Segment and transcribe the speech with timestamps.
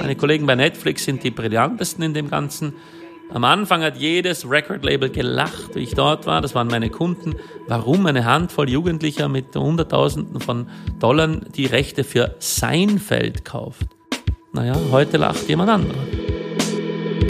[0.00, 2.74] Meine Kollegen bei Netflix sind die brillantesten in dem Ganzen.
[3.32, 6.42] Am Anfang hat jedes Record-Label gelacht, wie ich dort war.
[6.42, 7.34] Das waren meine Kunden.
[7.66, 13.86] Warum eine Handvoll Jugendlicher mit Hunderttausenden von Dollar die Rechte für Seinfeld kauft?
[14.52, 16.04] Naja, heute lacht jemand anderer.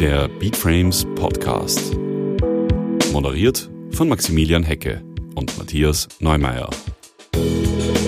[0.01, 1.97] Der Beatframes Podcast.
[3.13, 5.05] Moderiert von Maximilian Hecke
[5.37, 6.69] und Matthias Neumeier.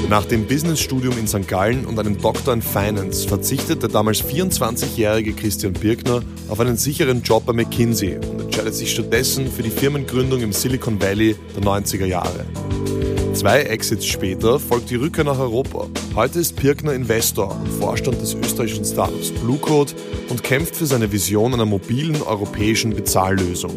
[0.09, 1.49] Nach dem Businessstudium in St.
[1.49, 7.23] Gallen und einem Doktor in Finance verzichtet der damals 24-jährige Christian Birkner auf einen sicheren
[7.23, 12.05] Job bei McKinsey und entscheidet sich stattdessen für die Firmengründung im Silicon Valley der 90er
[12.05, 12.45] Jahre.
[13.33, 15.89] Zwei Exits später folgt die Rückkehr nach Europa.
[16.15, 19.97] Heute ist Pirkner Investor und Vorstand des österreichischen Startups Bluecode
[20.29, 23.73] und kämpft für seine Vision einer mobilen europäischen Bezahllösung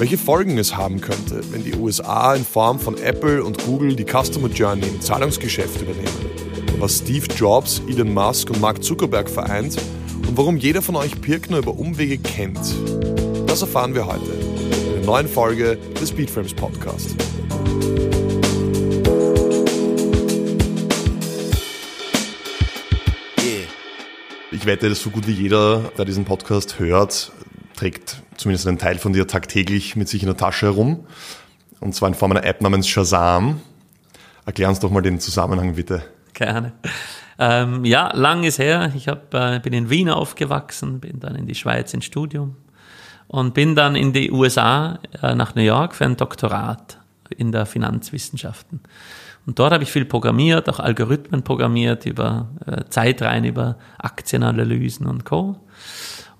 [0.00, 4.06] welche Folgen es haben könnte, wenn die USA in Form von Apple und Google die
[4.06, 6.08] Customer Journey im Zahlungsgeschäft übernehmen,
[6.78, 9.76] was Steve Jobs, Elon Musk und Mark Zuckerberg vereint
[10.26, 12.58] und warum jeder von euch Pirkner über Umwege kennt.
[13.46, 17.14] Das erfahren wir heute in der neuen Folge des Speedframes Podcast.
[24.52, 27.32] Ich wette, dass so gut wie jeder, der diesen Podcast hört,
[27.80, 31.06] trägt zumindest einen Teil von dir tagtäglich mit sich in der Tasche herum.
[31.80, 33.62] Und zwar in Form einer App namens Shazam.
[34.44, 36.02] Erklär uns doch mal den Zusammenhang bitte.
[36.34, 36.72] Gerne.
[37.38, 38.92] Ähm, ja, lang ist her.
[38.94, 42.56] Ich hab, äh, bin in Wien aufgewachsen, bin dann in die Schweiz ins Studium
[43.28, 46.98] und bin dann in die USA äh, nach New York für ein Doktorat
[47.34, 48.80] in der Finanzwissenschaften.
[49.46, 55.24] Und dort habe ich viel programmiert, auch Algorithmen programmiert über äh, Zeitreihen, über Aktienanalysen und
[55.24, 55.56] Co.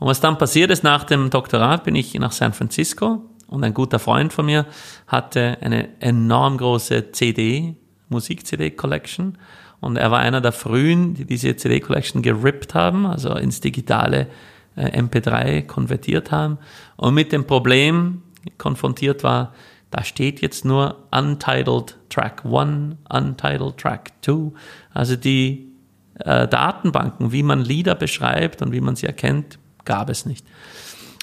[0.01, 3.75] Und was dann passiert ist, nach dem Doktorat bin ich nach San Francisco und ein
[3.75, 4.65] guter Freund von mir
[5.06, 7.77] hatte eine enorm große CD,
[8.09, 9.37] Musik-CD-Collection.
[9.81, 14.28] Und er war einer der frühen, die diese CD-Collection gerippt haben, also ins digitale
[14.77, 16.59] äh, MP3 konvertiert haben.
[16.97, 18.23] Und mit dem Problem
[18.56, 19.53] konfrontiert war,
[19.91, 24.53] da steht jetzt nur Untitled Track 1, Untitled Track 2.
[24.94, 25.72] Also die
[26.21, 29.59] äh, Datenbanken, wie man Lieder beschreibt und wie man sie erkennt,
[29.91, 30.47] gab es nicht.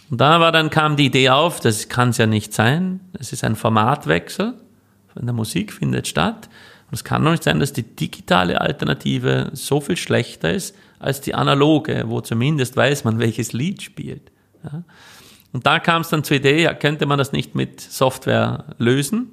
[0.10, 3.00] Und da war dann kam die Idee auf, das kann es ja nicht sein.
[3.18, 4.56] Es ist ein Formatwechsel
[5.14, 6.50] von der Musik findet statt.
[6.90, 11.22] Und es kann doch nicht sein, dass die digitale Alternative so viel schlechter ist als
[11.22, 14.32] die analoge, wo zumindest weiß man, welches Lied spielt.
[14.66, 14.84] Ja.
[15.54, 19.30] Und da kam es dann zur Idee, ja, könnte man das nicht mit Software lösen?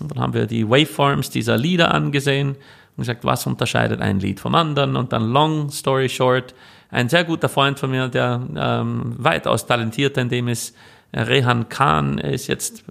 [0.00, 4.40] Und dann haben wir die Waveforms dieser Lieder angesehen und gesagt, was unterscheidet ein Lied
[4.40, 4.96] vom anderen?
[4.96, 6.52] Und dann long story short,
[6.90, 10.76] ein sehr guter Freund von mir, der ähm, weitaus talentierter in dem ist,
[11.12, 12.84] äh, Rehan Khan, ist jetzt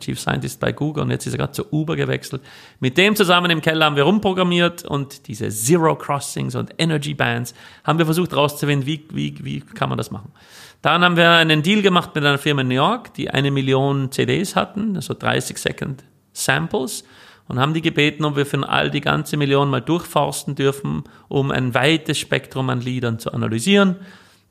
[0.00, 2.42] Chief Scientist bei Google und jetzt ist er gerade zu Uber gewechselt.
[2.80, 7.54] Mit dem zusammen im Keller haben wir rumprogrammiert und diese Zero Crossings und Energy Bands
[7.84, 10.32] haben wir versucht rauszufinden, wie, wie, wie kann man das machen.
[10.80, 14.12] Dann haben wir einen Deal gemacht mit einer Firma in New York, die eine Million
[14.12, 17.04] CDs hatten, also 30 Second Samples
[17.48, 21.50] und haben die gebeten, ob wir für all die ganze Million mal durchforsten dürfen, um
[21.50, 23.96] ein weites Spektrum an Liedern zu analysieren.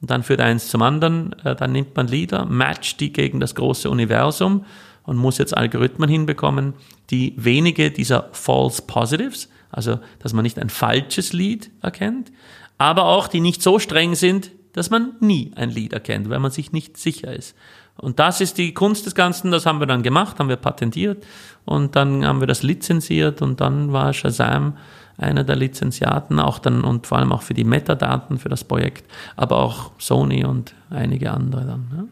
[0.02, 3.56] Und dann führt eins zum anderen, äh, dann nimmt man Lieder, matcht die gegen das
[3.56, 4.66] große Universum
[5.03, 6.74] und muss jetzt Algorithmen hinbekommen,
[7.09, 12.31] die wenige dieser False Positives, also dass man nicht ein falsches Lied erkennt,
[12.78, 16.52] aber auch die nicht so streng sind, dass man nie ein Lied erkennt, weil man
[16.52, 17.56] sich nicht sicher ist.
[17.97, 21.25] Und das ist die Kunst des Ganzen, das haben wir dann gemacht, haben wir patentiert
[21.66, 24.78] und dann haben wir das lizenziert und dann war Shazam
[25.18, 29.03] einer der Lizenziaten, auch dann und vor allem auch für die Metadaten für das Projekt,
[29.35, 31.91] aber auch Sony und einige andere dann.
[31.96, 32.03] Ja.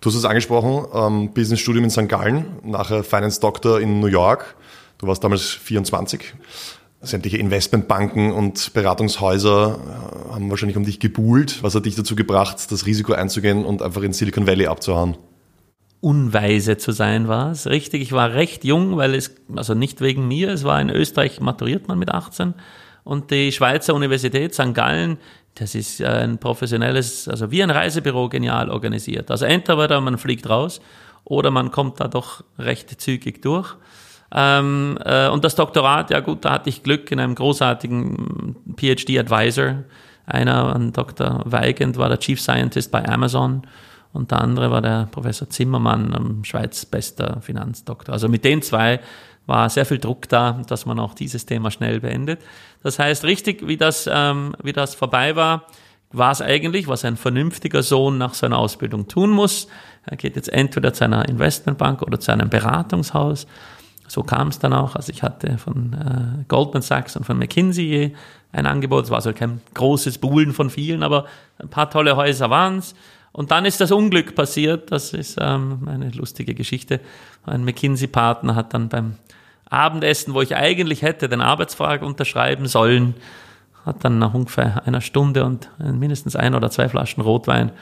[0.00, 2.08] Du hast es angesprochen, ähm, Business Studium in St.
[2.08, 4.56] Gallen, nachher Finance Doctor in New York.
[4.98, 6.34] Du warst damals 24.
[7.06, 11.62] Sämtliche Investmentbanken und Beratungshäuser äh, haben wahrscheinlich um dich gebuhlt.
[11.62, 15.16] Was hat dich dazu gebracht, das Risiko einzugehen und einfach in Silicon Valley abzuhauen?
[16.00, 17.66] unweise zu sein war es.
[17.66, 21.40] Richtig, ich war recht jung, weil es, also nicht wegen mir, es war in Österreich
[21.40, 22.54] maturiert man mit 18
[23.02, 24.74] und die Schweizer Universität St.
[24.74, 25.18] Gallen,
[25.54, 29.30] das ist ein professionelles, also wie ein Reisebüro genial organisiert.
[29.30, 30.80] Also entweder man fliegt raus
[31.24, 33.74] oder man kommt da doch recht zügig durch.
[34.34, 39.84] Ähm, äh, und das Doktorat, ja gut, da hatte ich Glück in einem großartigen PhD-Advisor.
[40.26, 41.42] Einer, ein Dr.
[41.44, 43.62] Weigand, war der Chief Scientist bei Amazon
[44.12, 48.12] und der andere war der Professor Zimmermann, ähm, Schweiz bester Finanzdoktor.
[48.12, 49.00] Also mit den zwei
[49.46, 52.40] war sehr viel Druck da, dass man auch dieses Thema schnell beendet.
[52.82, 55.66] Das heißt, richtig, wie das, ähm, wie das vorbei war,
[56.12, 59.68] war es eigentlich, was ein vernünftiger Sohn nach seiner Ausbildung tun muss.
[60.04, 63.46] Er geht jetzt entweder zu einer Investmentbank oder zu einem Beratungshaus.
[64.08, 64.94] So kam es dann auch.
[64.94, 68.14] Also ich hatte von äh, Goldman Sachs und von McKinsey
[68.52, 69.04] ein Angebot.
[69.04, 71.26] Es war so kein großes Buhlen von vielen, aber
[71.58, 72.94] ein paar tolle Häuser waren's.
[73.32, 74.90] Und dann ist das Unglück passiert.
[74.92, 77.00] Das ist ähm, eine lustige Geschichte.
[77.44, 79.16] Ein McKinsey-Partner hat dann beim
[79.68, 83.14] Abendessen, wo ich eigentlich hätte den Arbeitsvertrag unterschreiben sollen,
[83.84, 87.72] hat dann nach ungefähr einer Stunde und mindestens ein oder zwei Flaschen Rotwein,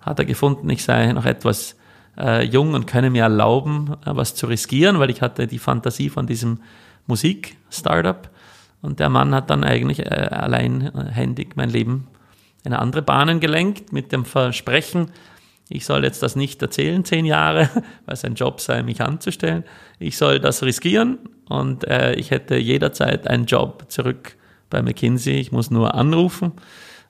[0.00, 1.76] hat er gefunden, ich sei noch etwas
[2.18, 6.10] äh, jung und könne mir erlauben, äh, was zu riskieren, weil ich hatte die Fantasie
[6.10, 6.60] von diesem
[7.06, 8.30] Musik-Startup.
[8.82, 12.06] Und der Mann hat dann eigentlich äh, alleinhändig mein Leben
[12.64, 15.10] in andere Bahnen gelenkt mit dem Versprechen,
[15.68, 17.70] ich soll jetzt das nicht erzählen, zehn Jahre,
[18.06, 19.64] weil es ein Job sei, mich anzustellen.
[19.98, 21.18] Ich soll das riskieren
[21.48, 24.36] und äh, ich hätte jederzeit einen Job zurück
[24.70, 25.34] bei McKinsey.
[25.34, 26.52] Ich muss nur anrufen.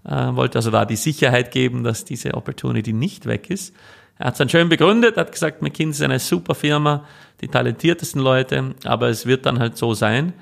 [0.05, 3.75] Äh, wollte also da die Sicherheit geben, dass diese Opportunity nicht weg ist.
[4.19, 7.05] Er hat es dann schön begründet, hat gesagt, McKinsey ist eine super Firma,
[7.41, 10.33] die talentiertesten Leute, aber es wird dann halt so sein,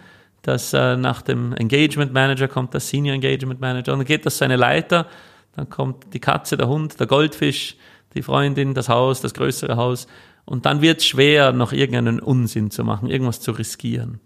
[0.43, 4.39] dass äh, nach dem Engagement Manager kommt der Senior Engagement Manager und dann geht das
[4.39, 5.07] seine Leiter,
[5.57, 7.77] dann kommt die Katze, der Hund, der Goldfisch,
[8.15, 10.07] die Freundin, das Haus, das größere Haus
[10.45, 14.21] und dann wird es schwer, noch irgendeinen Unsinn zu machen, irgendwas zu riskieren.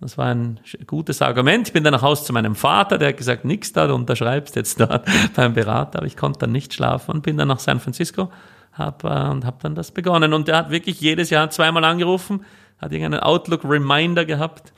[0.00, 1.68] Das war ein gutes Argument.
[1.68, 4.56] Ich bin dann nach Hause zu meinem Vater, der hat gesagt, nix da, du unterschreibst
[4.56, 7.80] jetzt dort beim Berater, aber ich konnte dann nicht schlafen und bin dann nach San
[7.80, 8.30] Francisco
[8.74, 10.32] hab, äh, und habe dann das begonnen.
[10.32, 12.44] Und der hat wirklich jedes Jahr zweimal angerufen,
[12.78, 14.72] hat irgendeinen Outlook-Reminder gehabt,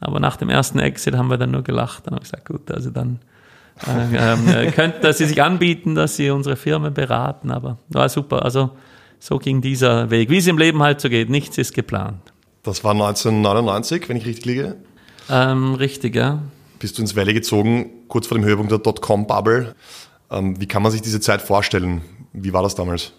[0.00, 2.06] aber nach dem ersten Exit haben wir dann nur gelacht.
[2.06, 3.20] Dann habe ich gesagt, gut, also dann
[3.86, 8.44] äh, äh, könnten Sie sich anbieten, dass Sie unsere Firma beraten, aber war super.
[8.44, 8.70] Also
[9.18, 10.30] so ging dieser Weg.
[10.30, 12.32] Wie es im Leben halt so geht, nichts ist geplant.
[12.62, 14.76] Das war 1999, wenn ich richtig liege.
[15.30, 16.42] Ähm, richtig, ja.
[16.78, 19.74] Bist du ins Valley gezogen, kurz vor dem Höhepunkt der Dotcom-Bubble.
[20.30, 22.02] Ähm, wie kann man sich diese Zeit vorstellen?
[22.32, 23.12] Wie war das damals?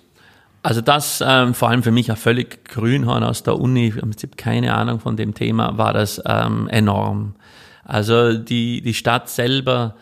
[0.63, 4.37] Also das, ähm, vor allem für mich ein völlig Grünhorn aus der Uni, im Prinzip
[4.37, 7.35] keine Ahnung von dem Thema, war das ähm, enorm.
[7.83, 9.95] Also die, die Stadt selber,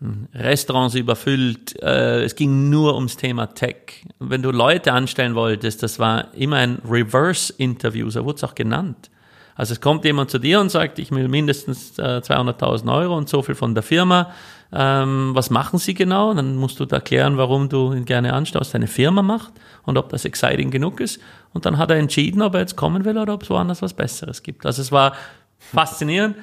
[0.00, 4.04] hm, Restaurants überfüllt, äh, es ging nur ums Thema Tech.
[4.20, 9.10] Wenn du Leute anstellen wolltest, das war immer ein Reverse-Interview, so wurde es auch genannt.
[9.56, 13.28] Also es kommt jemand zu dir und sagt, ich will mindestens äh, 200.000 Euro und
[13.28, 14.30] so viel von der Firma.
[14.72, 16.34] Ähm, was machen sie genau?
[16.34, 19.52] Dann musst du da erklären, warum du ihn gerne anstaust, deine Firma macht
[19.84, 21.20] und ob das exciting genug ist.
[21.52, 23.94] Und dann hat er entschieden, ob er jetzt kommen will oder ob es woanders was
[23.94, 24.66] Besseres gibt.
[24.66, 25.14] Also es war
[25.58, 26.36] faszinierend.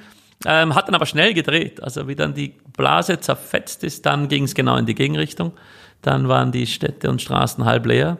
[0.46, 1.82] Ähm, hat dann aber schnell gedreht.
[1.82, 5.54] Also wie dann die Blase zerfetzt ist, dann ging es genau in die Gegenrichtung.
[6.02, 8.18] Dann waren die Städte und Straßen halb leer.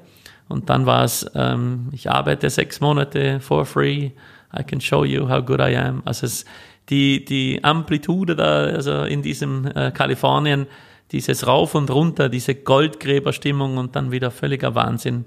[0.48, 4.12] Und dann war es, ähm, ich arbeite sechs Monate for free.
[4.58, 6.02] I can show you how good I am.
[6.06, 6.46] Also es,
[6.90, 10.68] die, die Amplitude da, also in diesem äh, Kalifornien,
[11.12, 15.26] dieses Rauf und Runter, diese Goldgräberstimmung und dann wieder völliger Wahnsinn,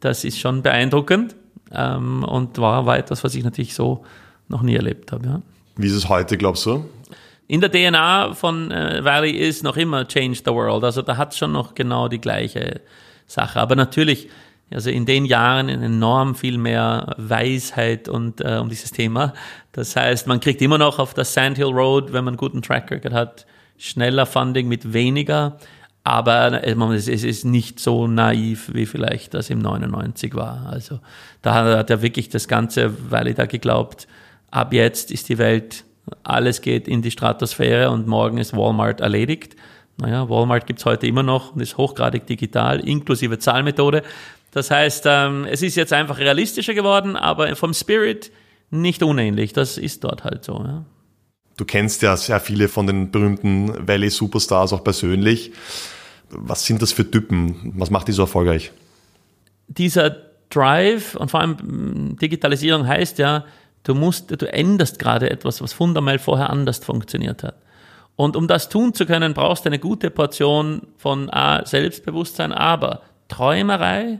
[0.00, 1.36] das ist schon beeindruckend
[1.72, 4.04] ähm, und war, war etwas, was ich natürlich so
[4.48, 5.26] noch nie erlebt habe.
[5.26, 5.42] Ja.
[5.76, 6.84] Wie ist es heute, glaubst du?
[7.46, 10.84] In der DNA von äh, Valley ist noch immer Change the World.
[10.84, 12.80] Also da hat es schon noch genau die gleiche
[13.26, 13.60] Sache.
[13.60, 14.28] Aber natürlich,
[14.72, 19.32] also in den Jahren enorm viel mehr Weisheit und äh, um dieses Thema.
[19.72, 22.90] Das heißt, man kriegt immer noch auf der Sandhill Road, wenn man einen guten Track
[22.90, 23.46] Record hat,
[23.78, 25.58] schneller Funding mit weniger.
[26.04, 30.66] Aber äh, es ist nicht so naiv, wie vielleicht das im 99 war.
[30.70, 31.00] Also
[31.42, 34.06] da hat er wirklich das Ganze, weil ich da geglaubt,
[34.50, 35.84] ab jetzt ist die Welt,
[36.22, 39.56] alles geht in die Stratosphäre und morgen ist Walmart erledigt.
[40.00, 44.02] Naja, Walmart gibt's heute immer noch und ist hochgradig digital, inklusive Zahlmethode.
[44.50, 48.30] Das heißt, ähm, es ist jetzt einfach realistischer geworden, aber vom Spirit
[48.70, 49.52] nicht unähnlich.
[49.52, 50.54] Das ist dort halt so.
[50.54, 50.84] Ja.
[51.56, 55.52] Du kennst ja sehr viele von den berühmten Valley Superstars auch persönlich.
[56.30, 57.72] Was sind das für Typen?
[57.76, 58.72] Was macht die so erfolgreich?
[59.68, 60.16] Dieser
[60.50, 63.44] Drive und vor allem mm, Digitalisierung heißt ja,
[63.88, 67.56] Du musst, du änderst gerade etwas, was fundamental vorher anders funktioniert hat.
[68.16, 73.00] Und um das tun zu können, brauchst du eine gute Portion von A, Selbstbewusstsein, aber
[73.28, 74.18] Träumerei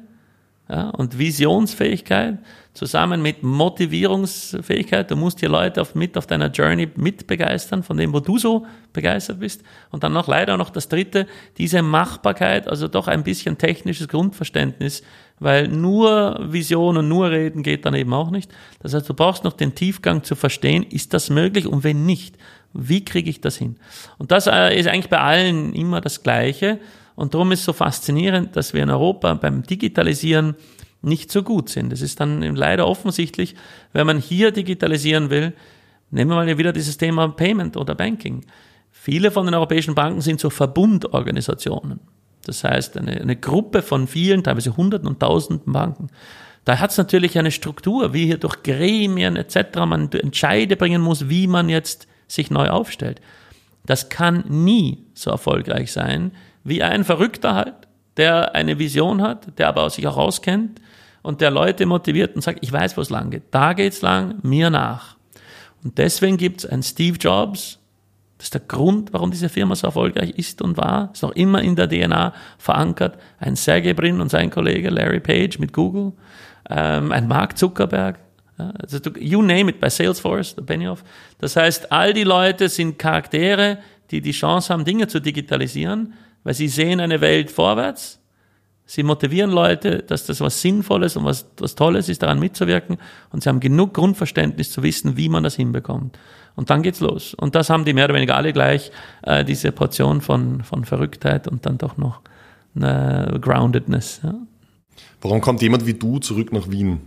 [0.69, 2.39] ja, und Visionsfähigkeit
[2.79, 5.11] zusammen mit Motivierungsfähigkeit.
[5.11, 8.39] Du musst die Leute auf, mit auf deiner Journey mit begeistern, von dem, wo du
[8.39, 9.63] so begeistert bist.
[9.91, 15.03] Und dann noch leider noch das dritte, diese Machbarkeit, also doch ein bisschen technisches Grundverständnis,
[15.41, 18.51] weil nur Vision und nur Reden geht dann eben auch nicht.
[18.81, 22.37] Das heißt, du brauchst noch den Tiefgang zu verstehen, ist das möglich und wenn nicht,
[22.75, 23.77] wie kriege ich das hin?
[24.19, 26.79] Und das äh, ist eigentlich bei allen immer das Gleiche.
[27.19, 30.55] Und darum ist so faszinierend, dass wir in Europa beim Digitalisieren
[31.03, 31.93] nicht so gut sind.
[31.93, 33.57] Es ist dann leider offensichtlich,
[33.93, 35.53] wenn man hier digitalisieren will,
[36.13, 38.47] nehmen wir mal wieder dieses Thema Payment oder Banking.
[38.93, 41.99] Viele von den europäischen Banken sind so Verbundorganisationen.
[42.45, 46.11] Das heißt, eine, eine Gruppe von vielen, teilweise Hunderten und Tausenden Banken.
[46.65, 49.79] Da hat es natürlich eine Struktur, wie hier durch Gremien etc.
[49.87, 53.21] man Entscheide bringen muss, wie man jetzt sich neu aufstellt.
[53.87, 56.31] das kann nie so erfolgreich sein
[56.69, 57.75] wie ein Verrückter halt,
[58.17, 60.81] der eine Vision hat, der aber sich auch auskennt
[61.23, 63.45] und der Leute motiviert und sagt, ich weiß, wo es lang geht.
[63.51, 65.17] Da geht's lang, mir nach.
[65.85, 67.79] Und deswegen gibt's einen Steve Jobs.
[68.37, 71.11] Das ist der Grund, warum diese Firma so erfolgreich ist und war.
[71.13, 73.19] Ist noch immer in der DNA verankert.
[73.39, 76.13] Ein Sergey Brin und sein Kollege Larry Page mit Google.
[76.71, 78.19] Ähm, ein Mark Zuckerberg.
[78.57, 81.05] also you name it, bei Salesforce, der Benioff.
[81.39, 83.79] Das heißt, all die Leute sind Charaktere,
[84.11, 86.15] die die Chance haben, Dinge zu digitalisieren,
[86.49, 88.21] weil sie sehen eine Welt vorwärts
[88.91, 92.97] Sie motivieren Leute, dass das was Sinnvolles und was, was Tolles ist, daran mitzuwirken.
[93.29, 96.19] Und sie haben genug Grundverständnis zu wissen, wie man das hinbekommt.
[96.57, 97.35] Und dann geht's los.
[97.35, 98.91] Und das haben die mehr oder weniger alle gleich,
[99.25, 102.23] äh, diese Portion von, von Verrücktheit und dann doch noch
[102.75, 104.23] eine Groundedness.
[104.25, 104.37] Ja.
[105.21, 107.03] Warum kommt jemand wie du zurück nach Wien?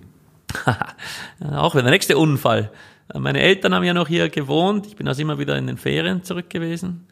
[1.51, 2.69] Auch wieder der nächste Unfall.
[3.11, 4.85] Meine Eltern haben ja noch hier gewohnt.
[4.85, 7.07] Ich bin also immer wieder in den Ferien zurück gewesen.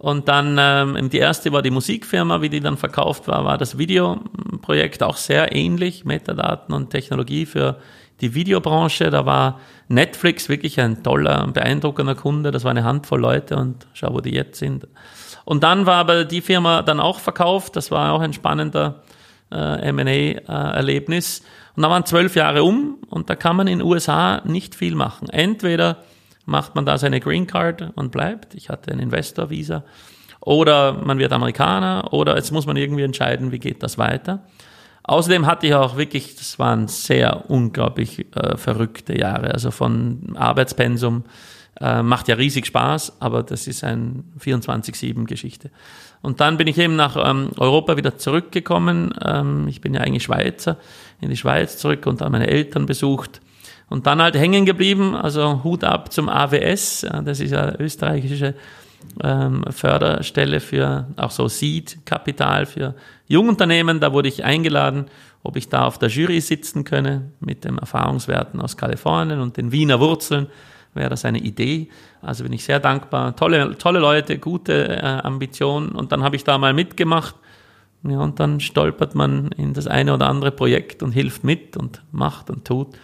[0.00, 3.76] Und dann ähm, die erste war die Musikfirma, wie die dann verkauft war, war das
[3.76, 7.76] Videoprojekt auch sehr ähnlich, Metadaten und Technologie für
[8.22, 9.10] die Videobranche.
[9.10, 12.50] Da war Netflix wirklich ein toller, beeindruckender Kunde.
[12.50, 14.88] Das war eine Handvoll Leute und schau, wo die jetzt sind.
[15.44, 17.76] Und dann war aber die Firma dann auch verkauft.
[17.76, 19.02] Das war auch ein spannender
[19.52, 21.42] äh, M&A-Erlebnis.
[21.76, 24.94] Und da waren zwölf Jahre um und da kann man in den USA nicht viel
[24.94, 25.28] machen.
[25.28, 25.98] Entweder
[26.46, 28.54] macht man da seine Green Card und bleibt.
[28.54, 29.84] Ich hatte ein Investor-Visa.
[30.40, 34.42] Oder man wird Amerikaner oder jetzt muss man irgendwie entscheiden, wie geht das weiter.
[35.02, 39.52] Außerdem hatte ich auch wirklich, das waren sehr unglaublich äh, verrückte Jahre.
[39.52, 41.24] Also von Arbeitspensum
[41.80, 45.70] äh, macht ja riesig Spaß, aber das ist ein 24-7-Geschichte.
[46.22, 49.12] Und dann bin ich eben nach ähm, Europa wieder zurückgekommen.
[49.24, 50.76] Ähm, ich bin ja eigentlich Schweizer,
[51.20, 53.40] in die Schweiz zurück und dann meine Eltern besucht
[53.90, 58.54] und dann halt hängen geblieben, also Hut ab zum AWS, das ist ja österreichische
[59.22, 62.94] ähm, Förderstelle für auch so Seed-Kapital für
[63.28, 64.00] Jungunternehmen.
[64.00, 65.06] Da wurde ich eingeladen,
[65.42, 69.72] ob ich da auf der Jury sitzen könne mit den Erfahrungswerten aus Kalifornien und den
[69.72, 70.46] Wiener Wurzeln.
[70.94, 71.88] Wäre das eine Idee?
[72.20, 73.36] Also bin ich sehr dankbar.
[73.36, 75.90] Tolle, tolle Leute, gute äh, Ambitionen.
[75.90, 77.36] Und dann habe ich da mal mitgemacht.
[78.02, 82.02] Ja, und dann stolpert man in das eine oder andere Projekt und hilft mit und
[82.12, 82.96] macht und tut.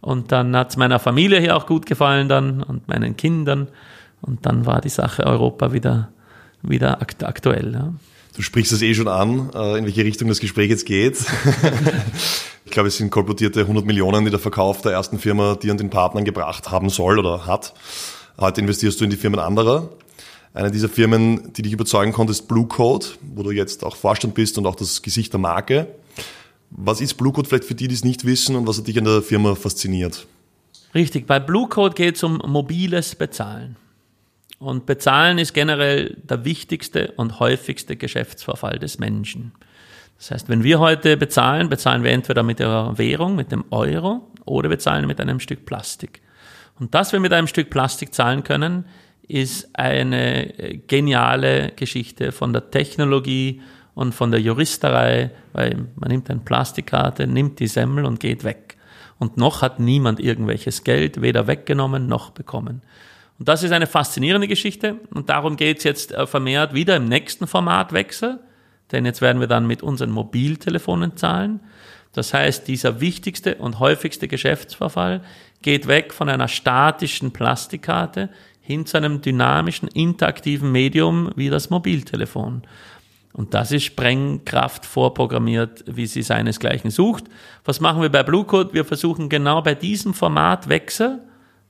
[0.00, 3.68] Und dann hat es meiner Familie hier auch gut gefallen dann und meinen Kindern.
[4.20, 6.08] Und dann war die Sache Europa wieder,
[6.62, 7.72] wieder akt aktuell.
[7.72, 7.92] Ja.
[8.34, 11.18] Du sprichst es eh schon an, äh, in welche Richtung das Gespräch jetzt geht.
[12.64, 15.80] ich glaube, es sind kolportierte 100 Millionen, die der Verkauf der ersten Firma dir und
[15.80, 17.74] den Partnern gebracht haben soll oder hat.
[18.38, 19.88] Heute investierst du in die Firmen anderer.
[20.54, 24.34] Eine dieser Firmen, die dich überzeugen konnte, ist Blue Code, wo du jetzt auch Vorstand
[24.34, 25.88] bist und auch das Gesicht der Marke.
[26.70, 28.98] Was ist Blue Code vielleicht für die, die es nicht wissen und was hat dich
[28.98, 30.26] an der Firma fasziniert?
[30.94, 33.76] Richtig, bei Blue Code geht es um mobiles Bezahlen.
[34.58, 39.52] Und Bezahlen ist generell der wichtigste und häufigste Geschäftsvorfall des Menschen.
[40.18, 44.28] Das heißt, wenn wir heute bezahlen, bezahlen wir entweder mit der Währung, mit dem Euro,
[44.44, 46.22] oder bezahlen mit einem Stück Plastik.
[46.80, 48.84] Und dass wir mit einem Stück Plastik zahlen können,
[49.28, 53.60] ist eine geniale Geschichte von der Technologie,
[53.98, 58.76] und von der Juristerei, weil man nimmt eine Plastikkarte, nimmt die Semmel und geht weg.
[59.18, 62.82] Und noch hat niemand irgendwelches Geld weder weggenommen noch bekommen.
[63.40, 67.06] Und das ist eine faszinierende Geschichte und darum geht es jetzt äh, vermehrt wieder im
[67.06, 68.38] nächsten Formatwechsel,
[68.92, 71.58] denn jetzt werden wir dann mit unseren Mobiltelefonen zahlen.
[72.12, 75.22] Das heißt, dieser wichtigste und häufigste Geschäftsverfall
[75.60, 82.62] geht weg von einer statischen Plastikkarte hin zu einem dynamischen, interaktiven Medium wie das Mobiltelefon.
[83.38, 87.26] Und das ist Sprengkraft vorprogrammiert, wie sie seinesgleichen sucht.
[87.64, 88.74] Was machen wir bei Blue Code?
[88.74, 91.20] Wir versuchen genau bei diesem Formatwechsel,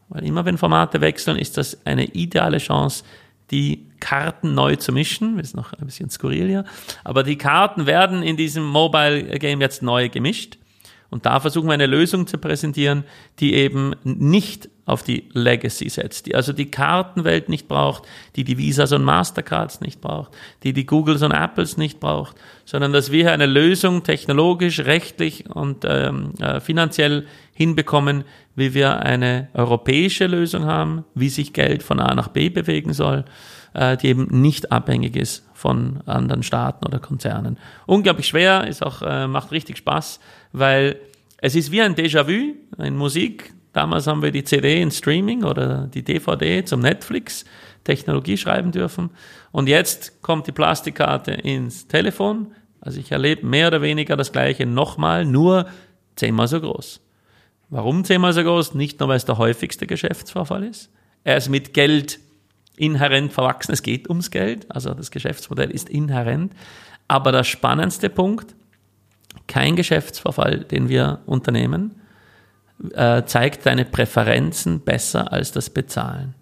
[0.09, 3.05] weil immer wenn Formate wechseln, ist das eine ideale Chance,
[3.51, 5.39] die Karten neu zu mischen.
[5.39, 6.65] Ist noch ein bisschen skurril hier.
[7.05, 10.57] Aber die Karten werden in diesem Mobile Game jetzt neu gemischt.
[11.11, 13.05] Und da versuchen wir eine Lösung zu präsentieren,
[13.39, 18.05] die eben nicht auf die Legacy setzt, die also die Kartenwelt nicht braucht,
[18.37, 22.93] die die Visas und Mastercards nicht braucht, die die Googles und Apples nicht braucht, sondern
[22.93, 28.25] dass wir eine Lösung technologisch, rechtlich und ähm, äh, finanziell hinbekommen,
[28.55, 33.25] wie wir eine europäische Lösung haben, wie sich Geld von A nach B bewegen soll,
[33.75, 37.59] äh, die eben nicht abhängig ist von anderen Staaten oder Konzernen.
[37.87, 40.21] Unglaublich schwer, ist auch, äh, macht richtig Spaß,
[40.53, 40.97] weil
[41.39, 43.53] es ist wie ein Déjà-vu in Musik.
[43.73, 47.45] Damals haben wir die CD in Streaming oder die DVD zum Netflix
[47.85, 49.11] Technologie schreiben dürfen.
[49.51, 52.53] Und jetzt kommt die Plastikkarte ins Telefon.
[52.81, 55.67] Also ich erlebe mehr oder weniger das Gleiche nochmal, nur
[56.17, 57.01] zehnmal so groß.
[57.71, 58.75] Warum zehnmal so groß?
[58.75, 60.91] Nicht nur, weil es der häufigste Geschäftsvorfall ist.
[61.25, 62.19] Er ist mit Geld
[62.79, 63.73] inhärent verwachsen.
[63.73, 66.53] Es geht ums Geld, also das Geschäftsmodell ist inhärent.
[67.07, 68.55] Aber der spannendste Punkt,
[69.47, 72.01] kein Geschäftsverfall, den wir unternehmen,
[72.93, 76.35] äh, zeigt deine Präferenzen besser als das Bezahlen.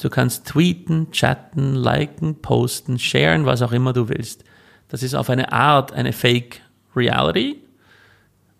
[0.00, 4.44] Du kannst tweeten, chatten, liken, posten, sharen, was auch immer du willst.
[4.88, 6.60] Das ist auf eine Art eine Fake
[6.96, 7.62] Reality.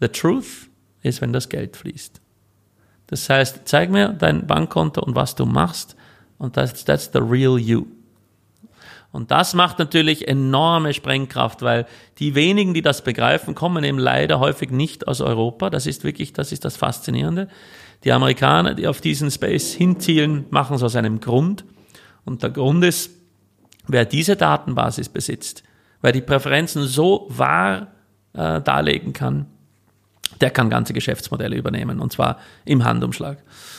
[0.00, 0.68] The truth
[1.02, 2.20] ist, wenn das Geld fließt.
[3.08, 5.96] Das heißt, zeig mir dein Bankkonto und was du machst
[6.42, 7.86] und that's, that's the real you.
[9.12, 11.86] Und das macht natürlich enorme Sprengkraft, weil
[12.18, 15.70] die wenigen, die das begreifen, kommen eben leider häufig nicht aus Europa.
[15.70, 17.46] Das ist wirklich, das ist das Faszinierende.
[18.02, 21.64] Die Amerikaner, die auf diesen Space hinzielen, machen es aus einem Grund.
[22.24, 23.12] Und der Grund ist,
[23.86, 25.62] wer diese Datenbasis besitzt,
[26.00, 27.88] wer die Präferenzen so wahr
[28.32, 29.46] äh, darlegen kann,
[30.40, 33.38] der kann ganze Geschäftsmodelle übernehmen und zwar im Handumschlag.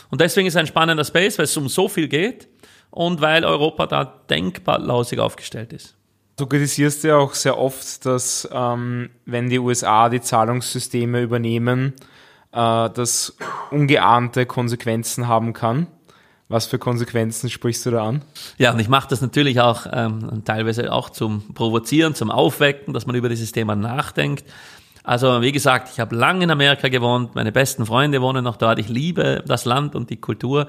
[0.09, 2.47] Und deswegen ist ein spannender Space, weil es um so viel geht
[2.91, 5.95] und weil Europa da denkbar lausig aufgestellt ist.
[6.35, 11.93] Du kritisierst ja auch sehr oft, dass ähm, wenn die USA die Zahlungssysteme übernehmen,
[12.51, 13.35] äh, das
[13.71, 15.87] ungeahnte Konsequenzen haben kann.
[16.49, 18.21] Was für Konsequenzen sprichst du da an?
[18.57, 23.07] Ja, und ich mache das natürlich auch ähm, teilweise auch zum Provozieren, zum Aufwecken, dass
[23.07, 24.43] man über dieses Thema nachdenkt.
[25.03, 28.79] Also wie gesagt, ich habe lange in Amerika gewohnt, meine besten Freunde wohnen noch dort,
[28.79, 30.67] ich liebe das Land und die Kultur,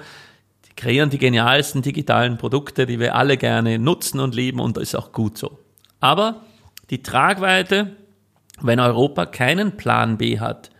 [0.68, 4.84] die kreieren die genialsten digitalen Produkte, die wir alle gerne nutzen und lieben und das
[4.84, 5.58] ist auch gut so.
[6.00, 6.40] Aber
[6.90, 7.92] die Tragweite,
[8.60, 10.70] wenn Europa keinen Plan B hat,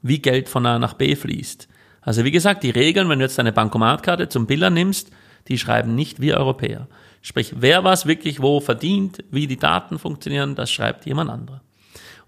[0.00, 1.68] wie Geld von A nach B fließt.
[2.00, 5.10] Also wie gesagt, die Regeln, wenn du jetzt deine Bankomatkarte zum Billern nimmst,
[5.48, 6.88] die schreiben nicht wir Europäer.
[7.20, 11.60] Sprich, wer was wirklich wo verdient, wie die Daten funktionieren, das schreibt jemand anderer.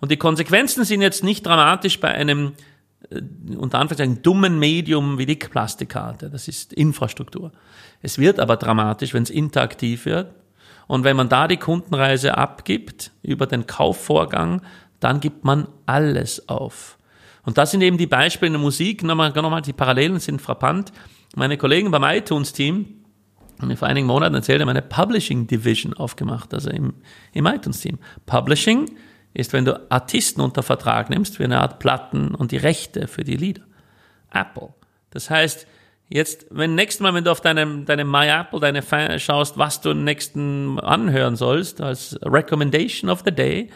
[0.04, 2.52] Und die Konsequenzen sind jetzt nicht dramatisch bei einem
[3.08, 3.22] äh,
[3.56, 6.28] unter Anführungszeichen dummen Medium wie die Plastikkarte.
[6.28, 7.52] Das ist Infrastruktur.
[8.02, 10.34] Es wird aber dramatisch, wenn es interaktiv wird.
[10.88, 14.60] Und wenn man da die Kundenreise abgibt über den Kaufvorgang,
[15.00, 16.98] dann gibt man alles auf.
[17.42, 19.02] Und das sind eben die Beispiele in der Musik.
[19.04, 20.92] Nochmal, nochmal, die Parallelen sind frappant.
[21.34, 22.84] Meine Kollegen beim iTunes-Team
[23.58, 26.92] haben mir vor einigen Monaten erzählt, haben eine Publishing Division aufgemacht, also im,
[27.32, 27.98] im iTunes-Team.
[28.26, 28.90] Publishing
[29.34, 33.24] ist, wenn du Artisten unter Vertrag nimmst, wie eine Art Platten und die Rechte für
[33.24, 33.62] die Lieder.
[34.32, 34.70] Apple.
[35.10, 35.66] Das heißt,
[36.08, 39.80] jetzt, wenn nächstes Mal, wenn du auf deinem, deinem My Apple, deine Fan schaust, was
[39.80, 43.70] du nächsten anhören sollst, als Recommendation of the Day,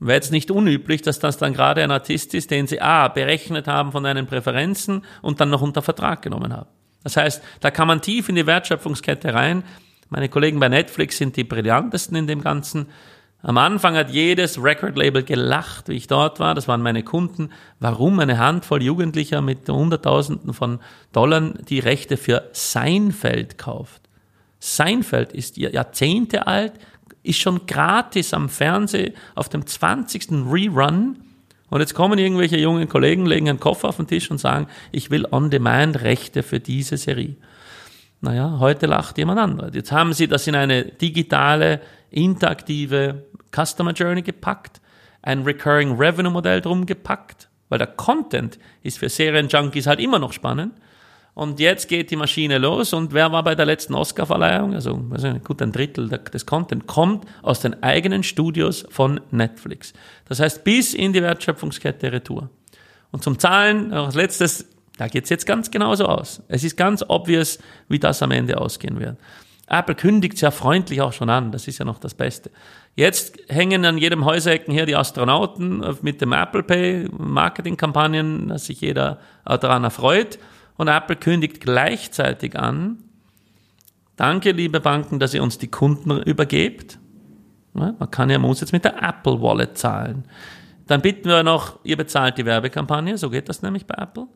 [0.00, 3.66] wäre jetzt nicht unüblich, dass das dann gerade ein Artist ist, den sie A, berechnet
[3.66, 6.68] haben von deinen Präferenzen und dann noch unter Vertrag genommen haben.
[7.02, 9.62] Das heißt, da kann man tief in die Wertschöpfungskette rein.
[10.08, 12.86] Meine Kollegen bei Netflix sind die brillantesten in dem Ganzen.
[13.46, 16.54] Am Anfang hat jedes Record-Label gelacht, wie ich dort war.
[16.54, 17.50] Das waren meine Kunden.
[17.78, 20.78] Warum eine Handvoll Jugendlicher mit Hunderttausenden von
[21.12, 24.00] Dollar die Rechte für Seinfeld kauft?
[24.60, 26.72] Seinfeld ist Jahrzehnte alt,
[27.22, 30.46] ist schon gratis am Fernsehen auf dem 20.
[30.50, 31.18] Rerun.
[31.68, 35.10] Und jetzt kommen irgendwelche jungen Kollegen, legen einen Koffer auf den Tisch und sagen, ich
[35.10, 37.36] will On-Demand-Rechte für diese Serie.
[38.22, 39.74] Naja, heute lacht jemand anderes.
[39.74, 41.82] Jetzt haben sie das in eine digitale,
[42.14, 43.24] interaktive
[43.54, 44.80] Customer Journey gepackt,
[45.22, 50.32] ein Recurring Revenue Modell drum gepackt, weil der Content ist für Serienjunkies halt immer noch
[50.32, 50.74] spannend.
[51.34, 54.72] Und jetzt geht die Maschine los und wer war bei der letzten Oscarverleihung?
[54.74, 59.94] Also, also gut, ein Drittel des Content kommt aus den eigenen Studios von Netflix.
[60.26, 62.50] Das heißt, bis in die Wertschöpfungskette Retour.
[63.10, 66.40] Und zum Zahlen, als letztes, da geht's jetzt ganz genauso aus.
[66.46, 69.16] Es ist ganz obvious, wie das am Ende ausgehen wird.
[69.66, 72.50] Apple kündigt ja freundlich auch schon an, das ist ja noch das Beste.
[72.96, 78.80] Jetzt hängen an jedem Häusecken hier die Astronauten mit dem Apple Pay Marketingkampagnen, dass sich
[78.80, 80.38] jeder daran erfreut.
[80.76, 82.98] Und Apple kündigt gleichzeitig an,
[84.16, 86.98] danke liebe Banken, dass ihr uns die Kunden übergebt.
[87.72, 90.24] man kann ja, muss jetzt mit der Apple Wallet zahlen.
[90.86, 94.26] Dann bitten wir noch, ihr bezahlt die Werbekampagne, so geht das nämlich bei Apple.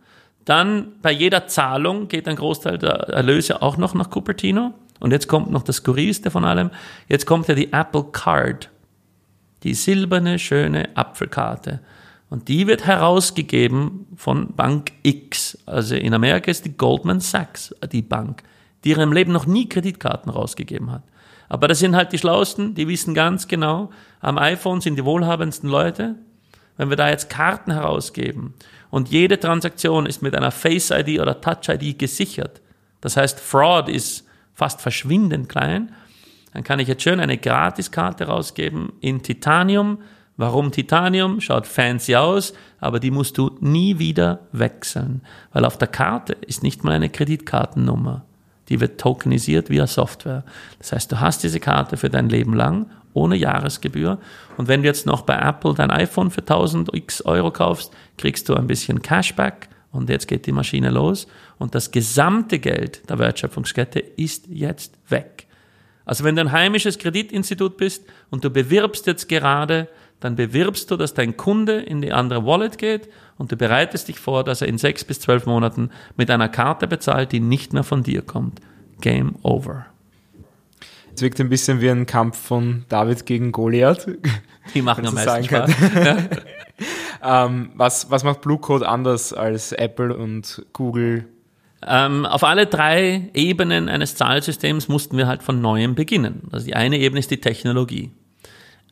[0.45, 4.73] Dann bei jeder Zahlung geht ein Großteil der Erlöse auch noch nach Cupertino.
[5.01, 6.71] Und jetzt kommt noch das Skurrilste von allem.
[7.09, 8.71] Jetzt kommt ja die Apple Card.
[9.63, 11.81] Die silberne, schöne Apfelkarte.
[12.31, 15.59] Und die wird herausgegeben von Bank X.
[15.67, 18.43] Also in Amerika ist die Goldman Sachs die Bank,
[18.85, 21.03] die ihrem Leben noch nie Kreditkarten rausgegeben hat.
[21.49, 25.71] Aber das sind halt die Schlausten, die wissen ganz genau, am iPhone sind die wohlhabendsten
[25.71, 26.17] Leute.
[26.77, 28.55] Wenn wir da jetzt Karten herausgeben
[28.91, 32.61] und jede Transaktion ist mit einer Face ID oder Touch ID gesichert,
[33.01, 34.28] das heißt Fraud ist
[34.59, 35.92] fast verschwindend klein,
[36.53, 39.99] dann kann ich jetzt schön eine Gratiskarte rausgeben in Titanium.
[40.37, 41.40] Warum Titanium?
[41.40, 46.64] Schaut fancy aus, aber die musst du nie wieder wechseln, weil auf der Karte ist
[46.64, 48.25] nicht mal eine Kreditkartennummer.
[48.68, 50.44] Die wird tokenisiert via Software.
[50.79, 54.18] Das heißt, du hast diese Karte für dein Leben lang ohne Jahresgebühr.
[54.57, 58.49] Und wenn du jetzt noch bei Apple dein iPhone für 1000 x Euro kaufst, kriegst
[58.49, 61.27] du ein bisschen Cashback und jetzt geht die Maschine los
[61.59, 65.46] und das gesamte Geld der Wertschöpfungskette ist jetzt weg.
[66.05, 69.88] Also wenn du ein heimisches Kreditinstitut bist und du bewirbst jetzt gerade,
[70.20, 74.18] dann bewirbst du, dass dein Kunde in die andere Wallet geht und du bereitest dich
[74.18, 77.85] vor, dass er in sechs bis zwölf Monaten mit einer Karte bezahlt, die nicht mehr
[77.85, 78.61] von dir kommt.
[79.01, 79.87] Game over.
[81.14, 84.07] Es wirkt ein bisschen wie ein Kampf von David gegen Goliath.
[84.74, 85.70] Die machen am meisten Spaß.
[87.22, 91.26] ähm, was, was macht Blue Code anders als Apple und Google?
[91.87, 96.42] Ähm, auf alle drei Ebenen eines Zahlsystems mussten wir halt von neuem beginnen.
[96.50, 98.11] Also die eine Ebene ist die Technologie.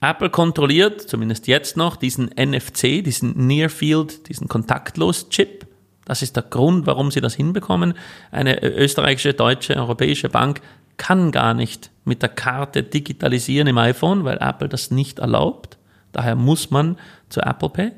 [0.00, 5.66] Apple kontrolliert, zumindest jetzt noch, diesen NFC, diesen Near Field, diesen Kontaktlos-Chip.
[6.04, 7.94] Das ist der Grund, warum sie das hinbekommen.
[8.30, 10.60] Eine österreichische, deutsche, europäische Bank
[10.96, 15.78] kann gar nicht mit der Karte digitalisieren im iPhone, weil Apple das nicht erlaubt.
[16.12, 16.96] Daher muss man
[17.28, 17.92] zu Apple Pay.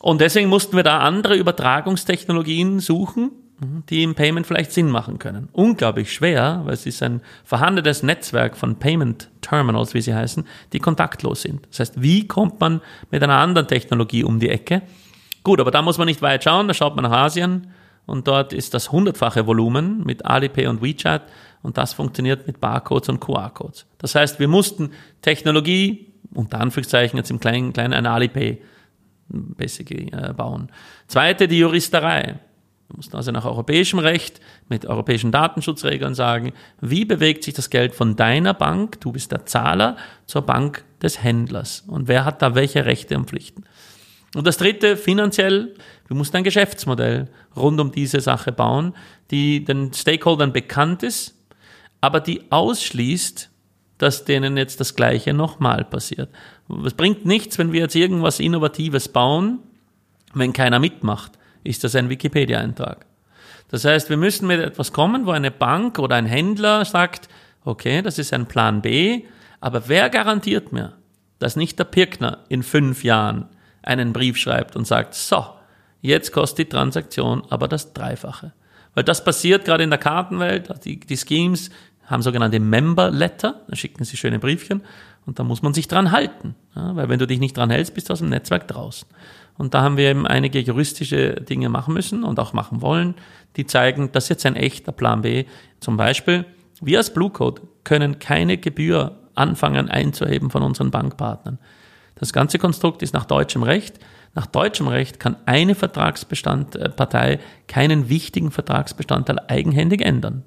[0.00, 3.32] Und deswegen mussten wir da andere Übertragungstechnologien suchen,
[3.90, 5.50] die im Payment vielleicht Sinn machen können.
[5.52, 10.78] Unglaublich schwer, weil es ist ein vorhandenes Netzwerk von Payment Terminals, wie sie heißen, die
[10.78, 11.66] kontaktlos sind.
[11.68, 14.80] Das heißt, wie kommt man mit einer anderen Technologie um die Ecke?
[15.42, 17.68] Gut, aber da muss man nicht weit schauen, da schaut man nach Asien
[18.06, 21.22] und dort ist das hundertfache Volumen mit Alipay und WeChat
[21.62, 23.86] und das funktioniert mit Barcodes und QR-Codes.
[23.98, 28.62] Das heißt, wir mussten Technologie, unter Anführungszeichen jetzt im kleinen, kleinen ein Alipay
[29.30, 30.70] basically äh, bauen.
[31.06, 32.38] Zweite, die Juristerei.
[32.88, 37.94] Wir mussten also nach europäischem Recht mit europäischen Datenschutzregeln sagen, wie bewegt sich das Geld
[37.94, 42.56] von deiner Bank, du bist der Zahler, zur Bank des Händlers und wer hat da
[42.56, 43.64] welche Rechte und Pflichten.
[44.34, 45.74] Und das dritte, finanziell,
[46.08, 48.94] wir mussten ein Geschäftsmodell rund um diese Sache bauen,
[49.30, 51.36] die den Stakeholdern bekannt ist,
[52.00, 53.50] aber die ausschließt,
[53.98, 56.30] dass denen jetzt das Gleiche nochmal passiert.
[56.84, 59.60] Es bringt nichts, wenn wir jetzt irgendwas Innovatives bauen,
[60.34, 61.32] wenn keiner mitmacht.
[61.64, 63.06] Ist das ein Wikipedia-Eintrag?
[63.68, 67.28] Das heißt, wir müssen mit etwas kommen, wo eine Bank oder ein Händler sagt,
[67.64, 69.22] okay, das ist ein Plan B,
[69.60, 70.94] aber wer garantiert mir,
[71.38, 73.48] dass nicht der Pirkner in fünf Jahren
[73.82, 75.44] einen Brief schreibt und sagt, so,
[76.00, 78.52] jetzt kostet die Transaktion aber das Dreifache.
[78.94, 81.70] Weil das passiert gerade in der Kartenwelt, die, die Schemes
[82.06, 84.82] haben sogenannte Member Letter, da schicken sie schöne Briefchen
[85.26, 86.54] und da muss man sich dran halten.
[86.74, 89.08] Ja, weil wenn du dich nicht dran hältst, bist du aus dem Netzwerk draußen.
[89.58, 93.14] Und da haben wir eben einige juristische Dinge machen müssen und auch machen wollen,
[93.56, 95.44] die zeigen, das ist jetzt ein echter Plan B.
[95.80, 96.46] Zum Beispiel,
[96.80, 101.58] wir als Blue Code können keine Gebühr anfangen einzuheben von unseren Bankpartnern.
[102.14, 103.98] Das ganze Konstrukt ist nach deutschem Recht.
[104.34, 110.44] Nach deutschem Recht kann eine Vertragsbestandpartei keinen wichtigen Vertragsbestandteil eigenhändig ändern.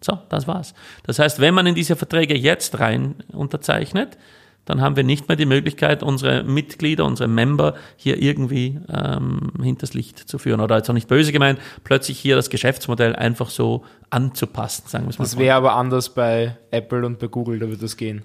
[0.00, 0.74] So, das war's.
[1.04, 4.16] Das heißt, wenn man in diese Verträge jetzt rein unterzeichnet,
[4.64, 9.94] dann haben wir nicht mehr die Möglichkeit, unsere Mitglieder, unsere Member hier irgendwie ähm, hinters
[9.94, 10.60] Licht zu führen.
[10.60, 15.10] Oder jetzt auch nicht böse gemeint, plötzlich hier das Geschäftsmodell einfach so anzupassen, sagen wir
[15.10, 15.24] es mal.
[15.24, 18.22] Das wäre aber anders bei Apple und bei Google, da wird das gehen.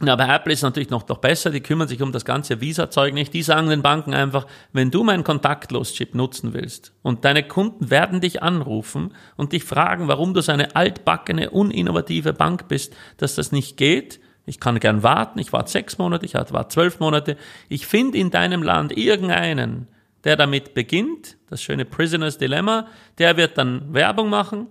[0.00, 3.14] Na, bei Apple ist natürlich noch, noch besser, die kümmern sich um das ganze Visa-Zeug
[3.14, 3.32] nicht.
[3.34, 8.20] Die sagen den Banken einfach, wenn du meinen Kontaktlos-Chip nutzen willst und deine Kunden werden
[8.20, 13.52] dich anrufen und dich fragen, warum du so eine altbackene, uninnovative Bank bist, dass das
[13.52, 17.36] nicht geht, ich kann gern warten, ich warte sechs Monate, ich warte zwölf Monate.
[17.68, 19.86] Ich finde in deinem Land irgendeinen,
[20.24, 24.66] der damit beginnt, das schöne Prisoners Dilemma, der wird dann Werbung machen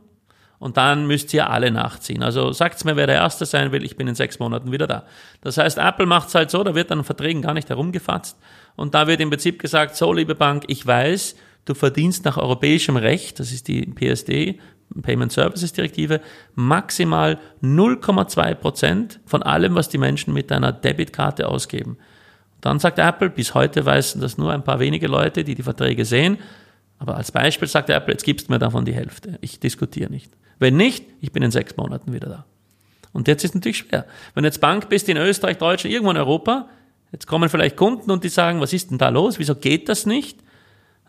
[0.61, 2.21] und dann müsst ihr alle nachziehen.
[2.21, 5.05] Also sagt's mir, wer der Erste sein will, ich bin in sechs Monaten wieder da.
[5.41, 8.37] Das heißt, Apple macht's halt so, da wird dann Verträgen gar nicht herumgefasst
[8.75, 12.95] und da wird im Prinzip gesagt, so liebe Bank, ich weiß, du verdienst nach europäischem
[12.95, 14.59] Recht, das ist die PSD,
[15.01, 16.21] Payment Services Direktive,
[16.53, 21.97] maximal 0,2 Prozent von allem, was die Menschen mit einer Debitkarte ausgeben.
[22.59, 26.05] Dann sagt Apple, bis heute weißen das nur ein paar wenige Leute, die die Verträge
[26.05, 26.37] sehen.
[26.99, 29.39] Aber als Beispiel sagt Apple, jetzt gibst mir davon die Hälfte.
[29.41, 30.31] Ich diskutiere nicht.
[30.61, 32.45] Wenn nicht, ich bin in sechs Monaten wieder da.
[33.13, 34.05] Und jetzt ist natürlich schwer.
[34.35, 36.69] Wenn du jetzt Bank bist in Österreich, Deutschland, irgendwo in Europa,
[37.11, 39.39] jetzt kommen vielleicht Kunden und die sagen, was ist denn da los?
[39.39, 40.37] Wieso geht das nicht?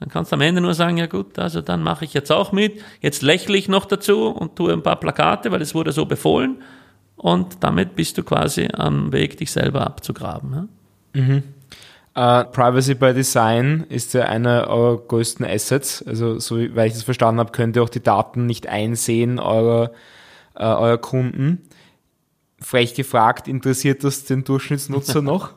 [0.01, 2.51] Dann kannst du am Ende nur sagen, ja gut, also dann mache ich jetzt auch
[2.53, 2.81] mit.
[3.03, 6.63] Jetzt lächle ich noch dazu und tue ein paar Plakate, weil es wurde so befohlen.
[7.17, 10.69] Und damit bist du quasi am Weg, dich selber abzugraben.
[11.15, 11.21] Ja?
[11.21, 11.43] Mhm.
[12.15, 16.05] Uh, Privacy by Design ist ja einer eurer größten Assets.
[16.07, 19.93] Also, so weil ich das verstanden habe, könnt ihr auch die Daten nicht einsehen eurer,
[20.55, 21.67] uh, eurer Kunden.
[22.61, 25.53] Frech gefragt, interessiert das den Durchschnittsnutzer noch?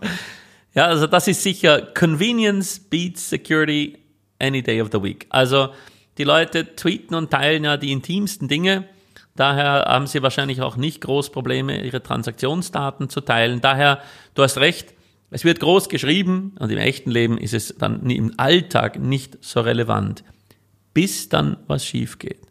[0.74, 3.98] ja, also das ist sicher Convenience beats Security
[4.40, 5.28] any day of the week.
[5.30, 5.70] Also
[6.18, 8.86] die Leute tweeten und teilen ja die intimsten Dinge.
[9.36, 13.60] Daher haben sie wahrscheinlich auch nicht groß Probleme, ihre Transaktionsdaten zu teilen.
[13.60, 14.00] Daher,
[14.34, 14.95] du hast recht,
[15.32, 19.62] es wird groß geschrieben und im echten Leben ist es dann im Alltag nicht so
[19.62, 20.24] relevant,
[20.94, 22.42] bis dann was schief geht.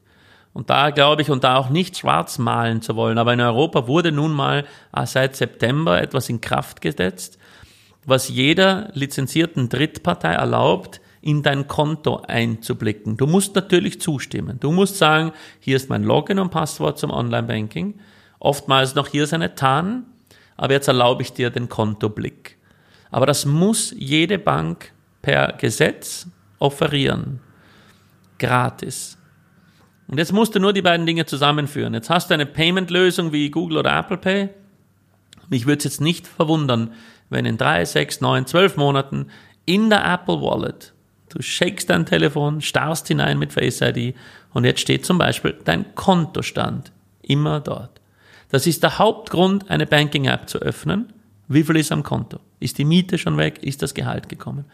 [0.52, 3.88] Und da glaube ich, und da auch nicht schwarz malen zu wollen, aber in Europa
[3.88, 7.38] wurde nun mal äh, seit September etwas in Kraft gesetzt,
[8.06, 13.16] was jeder lizenzierten Drittpartei erlaubt, in dein Konto einzublicken.
[13.16, 14.60] Du musst natürlich zustimmen.
[14.60, 17.98] Du musst sagen, hier ist mein Login und Passwort zum Online-Banking.
[18.38, 20.04] Oftmals noch hier ist eine TAN,
[20.56, 22.58] aber jetzt erlaube ich dir den Kontoblick.
[23.14, 26.26] Aber das muss jede Bank per Gesetz
[26.58, 27.40] offerieren.
[28.38, 29.16] Gratis.
[30.08, 31.94] Und jetzt musst du nur die beiden Dinge zusammenführen.
[31.94, 34.48] Jetzt hast du eine Payment-Lösung wie Google oder Apple Pay.
[35.48, 36.92] Mich würde es jetzt nicht verwundern,
[37.30, 39.28] wenn in drei, sechs, neun, zwölf Monaten
[39.64, 40.94] in der Apple Wallet
[41.34, 44.14] du shakest dein Telefon, starrst hinein mit Face ID
[44.52, 48.00] und jetzt steht zum Beispiel dein Kontostand immer dort.
[48.50, 51.12] Das ist der Hauptgrund, eine Banking-App zu öffnen.
[51.48, 52.38] Wie viel ist am Konto?
[52.60, 53.62] Ist die Miete schon weg?
[53.62, 54.64] Ist das Gehalt gekommen?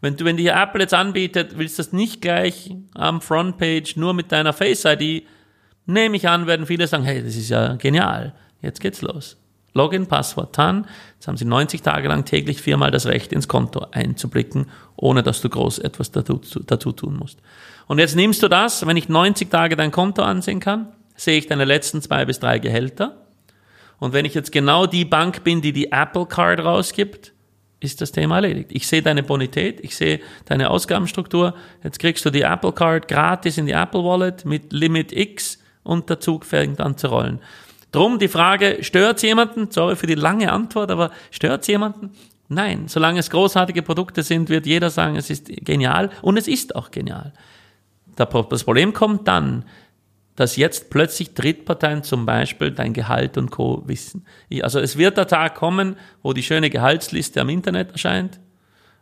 [0.00, 4.14] Wenn du, wenn dir Apple jetzt anbietet, willst du das nicht gleich am Frontpage nur
[4.14, 5.24] mit deiner Face ID,
[5.86, 8.34] nehme ich an, werden viele sagen, hey, das ist ja genial.
[8.62, 9.36] Jetzt geht's los.
[9.72, 10.86] Login, Passwort, TAN.
[11.14, 14.66] Jetzt haben Sie 90 Tage lang täglich viermal das Recht, ins Konto einzublicken,
[14.96, 17.38] ohne dass du groß etwas dazu, dazu tun musst.
[17.86, 21.46] Und jetzt nimmst du das, wenn ich 90 Tage dein Konto ansehen kann, sehe ich
[21.46, 23.16] deine letzten zwei bis drei Gehälter.
[24.00, 27.32] Und wenn ich jetzt genau die Bank bin, die die Apple Card rausgibt,
[27.80, 28.70] ist das Thema erledigt.
[28.72, 31.54] Ich sehe deine Bonität, ich sehe deine Ausgabenstruktur.
[31.84, 36.10] Jetzt kriegst du die Apple Card gratis in die Apple Wallet mit Limit X und
[36.10, 37.40] der Zug fängt an zu rollen.
[37.92, 39.70] Drum die Frage, stört jemanden?
[39.70, 42.12] Sorry für die lange Antwort, aber stört jemanden?
[42.48, 46.76] Nein, solange es großartige Produkte sind, wird jeder sagen, es ist genial und es ist
[46.76, 47.32] auch genial.
[48.16, 48.28] Das
[48.64, 49.64] Problem kommt dann,
[50.36, 53.82] dass jetzt plötzlich Drittparteien zum Beispiel dein Gehalt und Co.
[53.86, 54.24] wissen.
[54.62, 58.40] Also es wird der Tag kommen, wo die schöne Gehaltsliste am Internet erscheint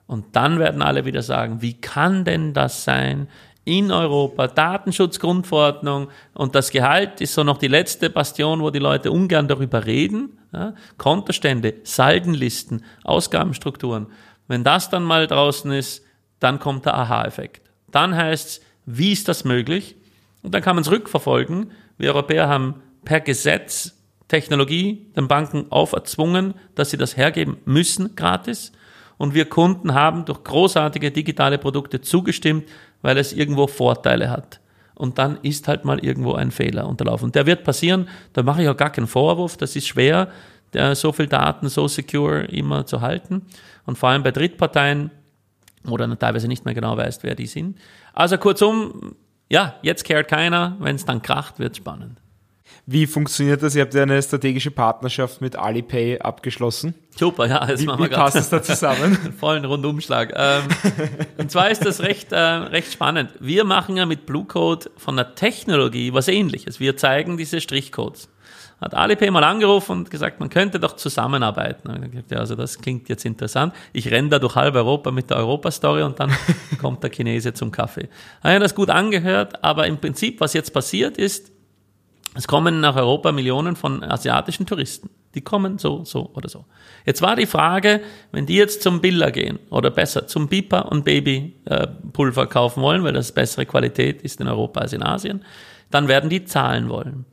[0.07, 3.29] und dann werden alle wieder sagen, wie kann denn das sein?
[3.69, 9.13] in Europa, Datenschutzgrundverordnung und das Gehalt ist so noch die letzte Bastion, wo die Leute
[9.13, 10.39] ungern darüber reden.
[10.55, 10.73] Ja?
[10.97, 14.07] Kontostände, Saldenlisten, Ausgabenstrukturen.
[14.47, 16.03] Wenn das dann mal draußen ist,
[16.41, 17.71] dann kommt der Aha-Effekt.
[17.91, 19.97] Dann heißt es, wie ist das möglich?
[20.43, 21.73] Und dann kann man es rückverfolgen.
[21.97, 23.95] Wir Europäer haben per Gesetz
[24.29, 28.73] Technologie den Banken auferzwungen, dass sie das hergeben müssen, gratis.
[29.17, 32.69] Und wir Kunden haben durch großartige digitale Produkte zugestimmt,
[33.03, 34.61] weil es irgendwo Vorteile hat.
[34.95, 37.27] Und dann ist halt mal irgendwo ein Fehler unterlaufen.
[37.27, 40.29] Und der wird passieren, da mache ich auch gar keinen Vorwurf, das ist schwer,
[40.93, 43.47] so viel Daten so secure immer zu halten.
[43.87, 45.11] Und vor allem bei Drittparteien,
[45.85, 47.79] wo dann teilweise nicht mehr genau weißt, wer die sind.
[48.13, 49.15] Also kurzum,
[49.49, 52.21] ja, jetzt kehrt keiner, wenn es dann kracht, wird spannend.
[52.91, 53.75] Wie funktioniert das?
[53.75, 56.95] Ihr habt ja eine strategische Partnerschaft mit Alipay abgeschlossen.
[57.15, 57.69] Super, ja.
[57.69, 59.15] Jetzt wie machen wir wie passt das da zusammen?
[59.39, 60.33] vollen Rundumschlag.
[60.35, 60.63] Ähm,
[61.37, 63.35] und zwar ist das recht, äh, recht spannend.
[63.41, 66.81] Wir machen ja mit Blue Code von der Technologie was ähnliches.
[66.81, 68.31] Wir zeigen diese Strichcodes.
[68.81, 72.23] Hat Alipay mal angerufen und gesagt, man könnte doch zusammenarbeiten.
[72.31, 73.75] Ja, also das klingt jetzt interessant.
[73.93, 76.31] Ich renne da durch halb Europa mit der Europa-Story und dann
[76.81, 78.09] kommt der Chinese zum Kaffee.
[78.43, 81.51] Ich habe das gut angehört, aber im Prinzip, was jetzt passiert ist,
[82.35, 85.11] es kommen nach Europa Millionen von asiatischen Touristen.
[85.35, 86.65] Die kommen so, so oder so.
[87.05, 91.05] Jetzt war die Frage, wenn die jetzt zum Billa gehen oder besser zum Bipa und
[91.05, 95.45] Babypulver kaufen wollen, weil das bessere Qualität ist in Europa als in Asien,
[95.91, 97.25] dann werden die zahlen wollen.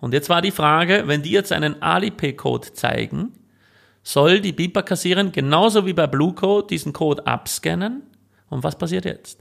[0.00, 3.32] Und jetzt war die Frage, wenn die jetzt einen Alipay-Code zeigen,
[4.02, 8.02] soll die Bipa-Kassiererin genauso wie bei Blue Code diesen Code abscannen?
[8.48, 9.40] Und was passiert jetzt?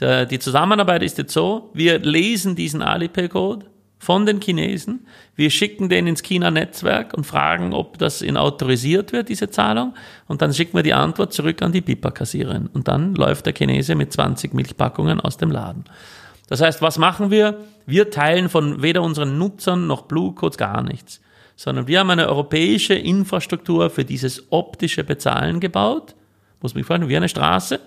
[0.00, 3.66] Der, die Zusammenarbeit ist jetzt so, wir lesen diesen Alipay-Code,
[3.98, 5.06] von den Chinesen.
[5.34, 9.94] Wir schicken den ins China-Netzwerk und fragen, ob das in autorisiert wird, diese Zahlung.
[10.26, 12.68] Und dann schicken wir die Antwort zurück an die Pipa-Kassiererin.
[12.72, 15.84] Und dann läuft der Chinese mit 20 Milchpackungen aus dem Laden.
[16.48, 17.60] Das heißt, was machen wir?
[17.86, 21.20] Wir teilen von weder unseren Nutzern noch Blue Codes gar nichts,
[21.56, 26.14] sondern wir haben eine europäische Infrastruktur für dieses optische Bezahlen gebaut.
[26.60, 27.80] Muss mich fragen, wie eine Straße,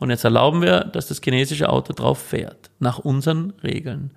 [0.00, 4.12] und jetzt erlauben wir, dass das chinesische Auto drauf fährt, nach unseren Regeln.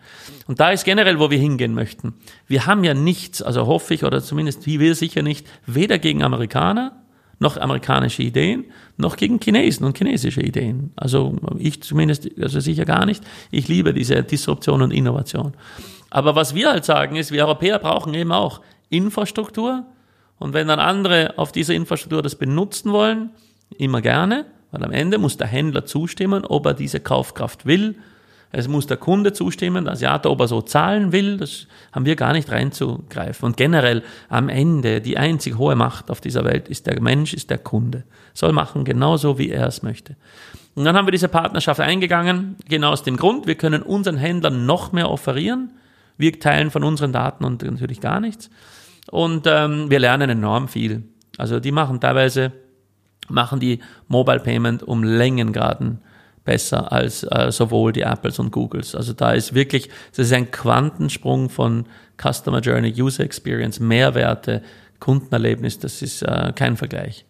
[0.47, 2.15] Und da ist generell, wo wir hingehen möchten.
[2.47, 6.23] Wir haben ja nichts, also hoffe ich, oder zumindest wie wir sicher nicht, weder gegen
[6.23, 7.02] Amerikaner,
[7.39, 8.65] noch amerikanische Ideen,
[8.97, 10.91] noch gegen Chinesen und chinesische Ideen.
[10.95, 13.23] Also ich zumindest, also sicher gar nicht.
[13.51, 15.53] Ich liebe diese Disruption und Innovation.
[16.09, 19.85] Aber was wir halt sagen ist, wir Europäer brauchen eben auch Infrastruktur.
[20.37, 23.31] Und wenn dann andere auf dieser Infrastruktur das benutzen wollen,
[23.77, 24.45] immer gerne.
[24.71, 27.95] Weil am Ende muss der Händler zustimmen, ob er diese Kaufkraft will.
[28.55, 32.15] Es muss der Kunde zustimmen, dass ja, ob er so zahlen will, das haben wir
[32.15, 33.47] gar nicht reinzugreifen.
[33.47, 37.49] Und generell am Ende die einzig hohe Macht auf dieser Welt ist der Mensch, ist
[37.49, 38.03] der Kunde.
[38.35, 40.15] Soll machen genauso, wie er es möchte.
[40.75, 44.67] Und dann haben wir diese Partnerschaft eingegangen, genau aus dem Grund, wir können unseren Händlern
[44.67, 45.71] noch mehr offerieren.
[46.17, 48.51] Wir teilen von unseren Daten und natürlich gar nichts.
[49.09, 51.01] Und ähm, wir lernen enorm viel.
[51.39, 52.51] Also die machen teilweise,
[53.29, 56.02] machen die Mobile Payment um Längengraden
[56.45, 58.95] besser als äh, sowohl die Apples und Googles.
[58.95, 61.85] Also da ist wirklich, das ist ein Quantensprung von
[62.21, 64.61] Customer Journey, User Experience, Mehrwerte,
[64.99, 67.25] Kundenerlebnis, das ist äh, kein Vergleich.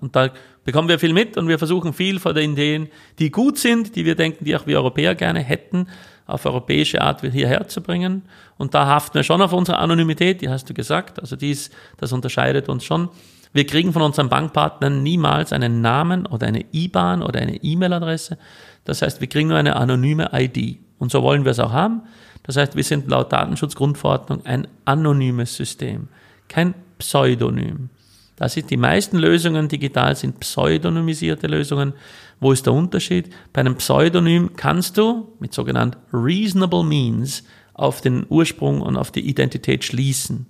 [0.00, 0.30] Und da
[0.64, 4.04] bekommen wir viel mit und wir versuchen viel von den Ideen, die gut sind, die
[4.04, 5.88] wir denken, die auch wir Europäer gerne hätten,
[6.26, 8.22] auf europäische Art hierher zu bringen.
[8.58, 11.20] Und da haften wir schon auf unsere Anonymität, die hast du gesagt.
[11.20, 13.08] Also dies, das unterscheidet uns schon.
[13.52, 18.38] Wir kriegen von unseren Bankpartnern niemals einen Namen oder eine IBAN oder eine E-Mail-Adresse.
[18.84, 20.78] Das heißt, wir kriegen nur eine anonyme ID.
[20.98, 22.02] Und so wollen wir es auch haben.
[22.42, 26.08] Das heißt, wir sind laut Datenschutzgrundverordnung ein anonymes System,
[26.48, 27.90] kein Pseudonym.
[28.36, 31.92] Das sind die meisten Lösungen digital sind pseudonymisierte Lösungen.
[32.40, 33.34] Wo ist der Unterschied?
[33.52, 37.42] Bei einem Pseudonym kannst du mit sogenannten reasonable means
[37.74, 40.46] auf den Ursprung und auf die Identität schließen.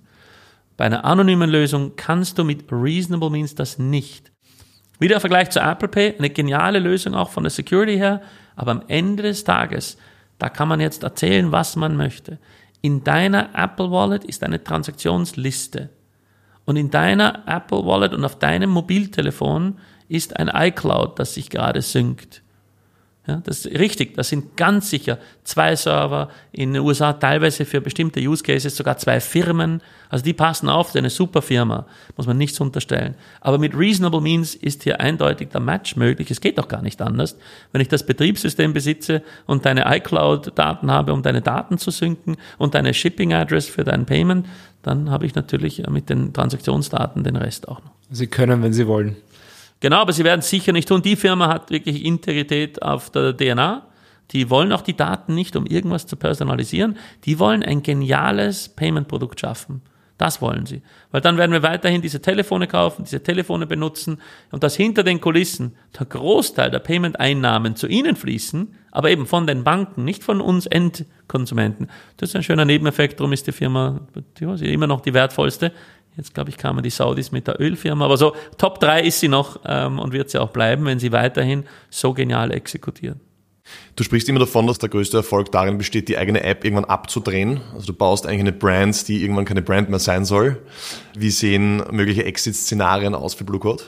[0.79, 4.31] Bei einer anonymen Lösung kannst du mit reasonable means das nicht.
[4.97, 8.21] Wieder im Vergleich zu Apple Pay, eine geniale Lösung auch von der Security her,
[8.55, 9.97] aber am Ende des Tages,
[10.37, 12.39] da kann man jetzt erzählen, was man möchte.
[12.79, 15.89] In deiner Apple Wallet ist eine Transaktionsliste.
[16.63, 21.81] Und in deiner Apple Wallet und auf deinem Mobiltelefon ist ein iCloud, das sich gerade
[21.81, 22.41] synkt.
[23.29, 27.79] Ja, das ist richtig, das sind ganz sicher zwei Server in den USA, teilweise für
[27.79, 29.83] bestimmte Use Cases sogar zwei Firmen.
[30.09, 31.85] Also die passen auf, das ist eine super Firma,
[32.17, 33.13] muss man nichts unterstellen.
[33.41, 36.31] Aber mit Reasonable Means ist hier eindeutig der Match möglich.
[36.31, 37.37] Es geht doch gar nicht anders.
[37.71, 42.73] Wenn ich das Betriebssystem besitze und deine iCloud-Daten habe, um deine Daten zu synken und
[42.73, 44.47] deine Shipping-Address für dein Payment,
[44.81, 47.91] dann habe ich natürlich mit den Transaktionsdaten den Rest auch noch.
[48.09, 49.17] Sie können, wenn Sie wollen.
[49.79, 51.01] Genau, aber sie werden es sicher nicht tun.
[51.01, 53.87] Die Firma hat wirklich Integrität auf der DNA.
[54.31, 56.97] Die wollen auch die Daten nicht, um irgendwas zu personalisieren.
[57.25, 59.81] Die wollen ein geniales Payment-Produkt schaffen.
[60.19, 60.81] Das wollen sie.
[61.11, 65.21] Weil dann werden wir weiterhin diese Telefone kaufen, diese Telefone benutzen und dass hinter den
[65.21, 70.41] Kulissen der Großteil der Payment-Einnahmen zu ihnen fließen, aber eben von den Banken, nicht von
[70.41, 71.87] uns Endkonsumenten.
[72.17, 74.01] Das ist ein schöner Nebeneffekt, darum ist die Firma
[74.37, 75.71] die immer noch die wertvollste.
[76.17, 78.05] Jetzt, glaube ich, kamen die Saudis mit der Ölfirma.
[78.05, 81.11] Aber so Top 3 ist sie noch ähm, und wird sie auch bleiben, wenn sie
[81.11, 83.21] weiterhin so genial exekutieren.
[83.95, 87.61] Du sprichst immer davon, dass der größte Erfolg darin besteht, die eigene App irgendwann abzudrehen.
[87.73, 90.57] Also du baust eigentlich eine Brand, die irgendwann keine Brand mehr sein soll.
[91.15, 93.83] Wie sehen mögliche Exit-Szenarien aus für Blue Code?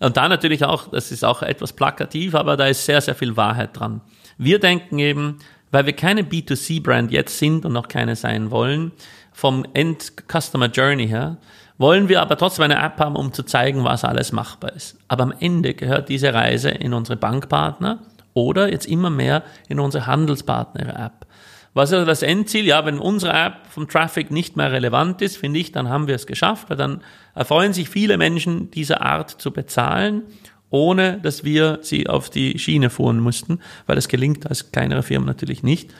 [0.00, 3.36] Und da natürlich auch, das ist auch etwas plakativ, aber da ist sehr, sehr viel
[3.36, 4.00] Wahrheit dran.
[4.38, 5.38] Wir denken eben,
[5.70, 8.92] weil wir keine B2C-Brand jetzt sind und noch keine sein wollen,
[9.32, 11.36] vom End-Customer Journey her,
[11.80, 14.98] wollen wir aber trotzdem eine App haben, um zu zeigen, was alles machbar ist.
[15.08, 18.00] Aber am Ende gehört diese Reise in unsere Bankpartner
[18.34, 21.26] oder jetzt immer mehr in unsere Handelspartner-App.
[21.72, 22.66] Was ist also das Endziel?
[22.66, 26.16] Ja, wenn unsere App vom Traffic nicht mehr relevant ist, finde ich, dann haben wir
[26.16, 27.00] es geschafft, weil dann
[27.34, 30.24] erfreuen sich viele Menschen dieser Art zu bezahlen,
[30.68, 35.24] ohne dass wir sie auf die Schiene fuhren mussten, weil das gelingt als kleinere Firma
[35.24, 35.90] natürlich nicht.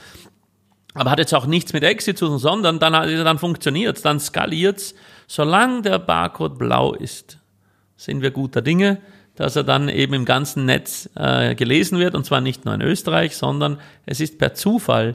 [0.93, 4.95] Aber hat jetzt auch nichts mit Exit zu tun, sondern dann, dann funktioniert's, dann skaliert's.
[5.33, 7.38] Solange der Barcode blau ist,
[7.97, 8.99] sind wir guter Dinge,
[9.37, 12.81] dass er dann eben im ganzen Netz äh, gelesen wird, und zwar nicht nur in
[12.81, 15.14] Österreich, sondern es ist per Zufall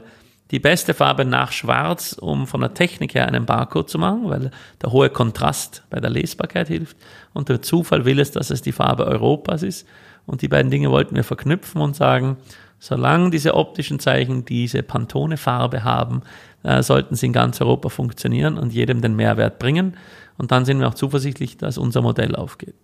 [0.52, 4.50] die beste Farbe nach Schwarz, um von der Technik her einen Barcode zu machen, weil
[4.82, 6.96] der hohe Kontrast bei der Lesbarkeit hilft.
[7.34, 9.86] Und der Zufall will es, dass es die Farbe Europas ist.
[10.24, 12.38] Und die beiden Dinge wollten wir verknüpfen und sagen,
[12.78, 16.22] Solange diese optischen Zeichen diese Pantone-Farbe haben,
[16.66, 19.96] äh, sollten sie in ganz Europa funktionieren und jedem den Mehrwert bringen.
[20.36, 22.74] Und dann sind wir auch zuversichtlich, dass unser Modell aufgeht.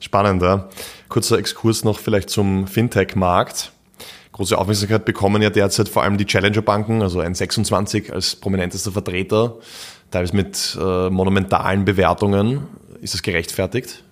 [0.00, 0.68] Spannend, ja.
[1.08, 3.72] Kurzer Exkurs noch vielleicht zum Fintech-Markt.
[4.32, 9.56] Große Aufmerksamkeit bekommen ja derzeit vor allem die Challenger-Banken, also N26 als prominentester Vertreter,
[10.10, 12.66] teilweise mit äh, monumentalen Bewertungen.
[13.02, 14.02] Ist es gerechtfertigt?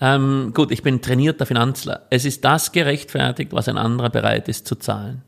[0.00, 2.06] Ähm, gut, ich bin trainierter Finanzler.
[2.10, 5.22] Es ist das gerechtfertigt, was ein anderer bereit ist zu zahlen.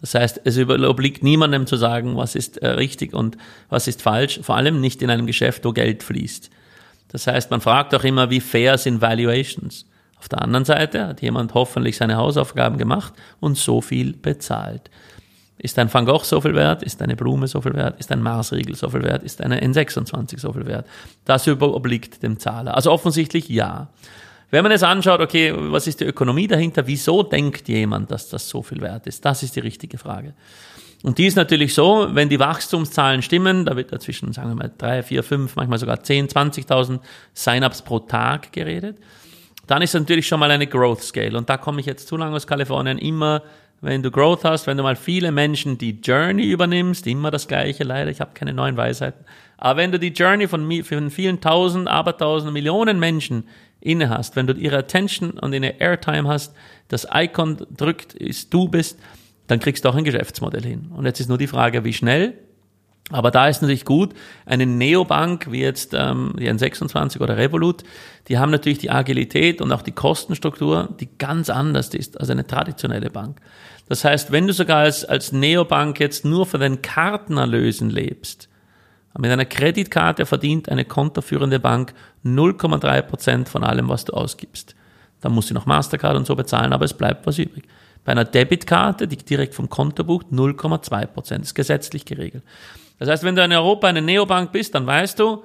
[0.00, 3.36] Das heißt, es obliegt niemandem zu sagen, was ist äh, richtig und
[3.68, 6.50] was ist falsch, vor allem nicht in einem Geschäft, wo Geld fließt.
[7.08, 9.84] Das heißt, man fragt auch immer, wie fair sind Valuations.
[10.18, 14.90] Auf der anderen Seite hat jemand hoffentlich seine Hausaufgaben gemacht und so viel bezahlt.
[15.62, 16.82] Ist ein Van Gogh so viel wert?
[16.82, 18.00] Ist eine Blume so viel wert?
[18.00, 19.22] Ist ein Maßriegel so viel wert?
[19.22, 20.86] Ist eine N26 so viel wert?
[21.26, 22.74] Das obliegt dem Zahler.
[22.74, 23.88] Also offensichtlich ja.
[24.50, 26.86] Wenn man jetzt anschaut, okay, was ist die Ökonomie dahinter?
[26.86, 29.24] Wieso denkt jemand, dass das so viel wert ist?
[29.24, 30.34] Das ist die richtige Frage.
[31.02, 34.72] Und die ist natürlich so, wenn die Wachstumszahlen stimmen, da wird dazwischen, sagen wir mal,
[34.76, 37.00] drei, vier, fünf, manchmal sogar 10, 20.000
[37.32, 38.98] Sign-ups pro Tag geredet,
[39.66, 41.38] dann ist natürlich schon mal eine Growth Scale.
[41.38, 43.42] Und da komme ich jetzt zu lange aus Kalifornien immer,
[43.80, 47.84] wenn du Growth hast, wenn du mal viele Menschen die Journey übernimmst, immer das Gleiche
[47.84, 49.24] leider, ich habe keine neuen Weisheiten,
[49.56, 53.44] aber wenn du die Journey von, von vielen tausend, abertausend, Millionen Menschen
[53.80, 56.54] inne hast, wenn du ihre Attention und ihre Airtime hast,
[56.88, 58.98] das Icon drückt, ist du bist,
[59.46, 60.90] dann kriegst du auch ein Geschäftsmodell hin.
[60.94, 62.34] Und jetzt ist nur die Frage, wie schnell.
[63.10, 64.14] Aber da ist natürlich gut,
[64.46, 67.82] eine Neobank wie jetzt ähm, die N26 oder Revolut,
[68.28, 72.46] die haben natürlich die Agilität und auch die Kostenstruktur, die ganz anders ist als eine
[72.46, 73.40] traditionelle Bank.
[73.88, 78.48] Das heißt, wenn du sogar als, als Neobank jetzt nur von den Kartenerlösen lebst,
[79.18, 81.94] mit einer Kreditkarte verdient eine kontoführende Bank
[82.24, 84.74] 0,3 Prozent von allem, was du ausgibst.
[85.20, 87.64] Dann musst du noch Mastercard und so bezahlen, aber es bleibt was übrig.
[88.04, 91.44] Bei einer Debitkarte, die direkt vom Konto bucht, 0,2 Prozent.
[91.44, 92.44] ist gesetzlich geregelt.
[92.98, 95.42] Das heißt, wenn du in Europa eine Neobank bist, dann weißt du,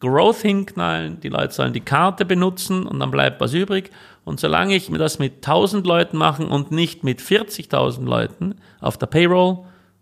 [0.00, 3.90] Growth hinknallen, die Leute sollen die Karte benutzen und dann bleibt was übrig.
[4.24, 9.06] Und solange ich das mit 1000 Leuten machen und nicht mit 40.000 Leuten auf der
[9.06, 9.58] Payroll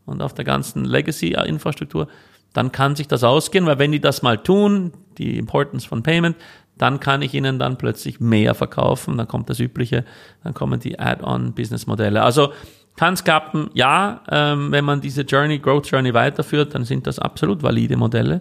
[0.06, 2.06] und auf der ganzen Legacy-Infrastruktur,
[2.52, 6.36] dann kann sich das ausgehen, weil wenn die das mal tun, die Importance von Payment,
[6.78, 10.04] dann kann ich ihnen dann plötzlich mehr verkaufen, dann kommt das Übliche,
[10.42, 12.22] dann kommen die Add-on-Business-Modelle.
[12.22, 12.52] Also
[12.96, 17.18] kann es klappen, ja, ähm, wenn man diese Journey, Growth Journey weiterführt, dann sind das
[17.18, 18.40] absolut valide Modelle.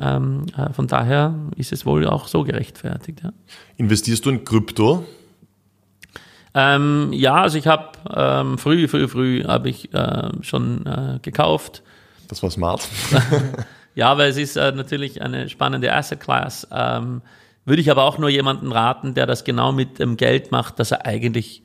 [0.00, 3.22] Ähm, äh, von daher ist es wohl auch so gerechtfertigt.
[3.22, 3.32] Ja.
[3.76, 5.04] Investierst du in Krypto?
[6.54, 11.82] Ähm, ja, also ich habe ähm, früh, früh, früh habe ich äh, schon äh, gekauft.
[12.30, 12.88] Das war smart.
[13.96, 16.66] ja, weil es ist äh, natürlich eine spannende Asset Class.
[16.72, 17.22] Ähm,
[17.64, 20.92] würde ich aber auch nur jemanden raten, der das genau mit dem Geld macht, dass
[20.92, 21.62] er eigentlich,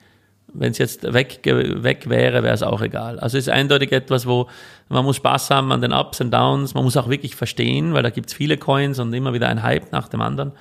[0.51, 3.19] wenn es jetzt weg, weg wäre, wäre es auch egal.
[3.19, 4.49] Also es ist eindeutig etwas, wo
[4.89, 8.03] man muss Spaß haben an den Ups und Downs, man muss auch wirklich verstehen, weil
[8.03, 10.51] da gibt es viele Coins und immer wieder ein Hype nach dem anderen.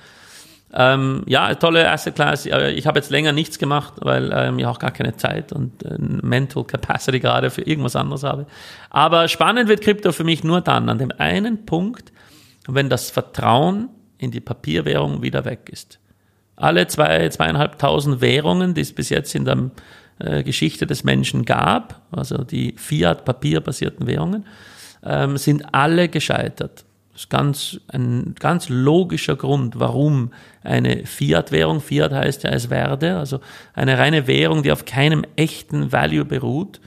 [0.77, 2.45] Ähm, ja, tolle Asset Class.
[2.45, 5.95] Ich habe jetzt länger nichts gemacht, weil ähm, ich auch gar keine Zeit und äh,
[5.97, 8.45] Mental Capacity gerade für irgendwas anderes habe.
[8.89, 12.11] Aber spannend wird Krypto für mich nur dann, an dem einen Punkt,
[12.67, 15.99] wenn das Vertrauen in die Papierwährung wieder weg ist.
[16.57, 19.71] Alle zwei, zweieinhalbtausend Währungen, die es bis jetzt in der
[20.19, 24.45] äh, Geschichte des Menschen gab, also die Fiat-papierbasierten Währungen,
[25.03, 26.84] ähm, sind alle gescheitert.
[27.15, 33.15] Das ist ganz, ein ganz logischer Grund, warum eine Fiat-Währung, Fiat heißt ja es werde,
[33.15, 33.39] also
[33.73, 36.81] eine reine Währung, die auf keinem echten Value beruht,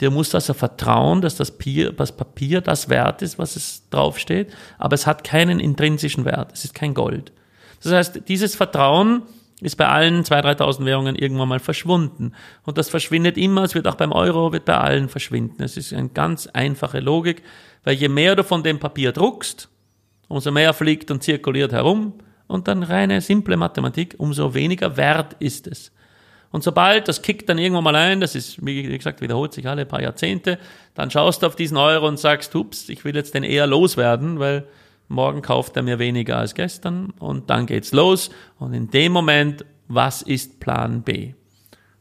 [0.00, 4.52] der muss also vertrauen, dass das Papier, das Papier das wert ist, was es draufsteht,
[4.78, 7.30] aber es hat keinen intrinsischen Wert, es ist kein Gold.
[7.80, 9.22] Das heißt, dieses Vertrauen
[9.60, 12.32] ist bei allen 2.000, 3.000 Währungen irgendwann mal verschwunden.
[12.64, 15.62] Und das verschwindet immer, es wird auch beim Euro, wird bei allen verschwinden.
[15.62, 17.42] Es ist eine ganz einfache Logik.
[17.84, 19.68] Weil je mehr du von dem Papier druckst,
[20.28, 22.14] umso mehr fliegt und zirkuliert herum
[22.46, 25.92] und dann reine simple Mathematik, umso weniger wert ist es.
[26.50, 29.84] Und sobald das kickt dann irgendwann mal ein, das ist, wie gesagt, wiederholt sich alle
[29.84, 30.58] paar Jahrzehnte,
[30.94, 34.38] dann schaust du auf diesen Euro und sagst, ups, ich will jetzt den eher loswerden,
[34.38, 34.66] weil
[35.08, 38.30] morgen kauft er mir weniger als gestern und dann geht's los.
[38.58, 41.34] Und in dem Moment, was ist Plan B?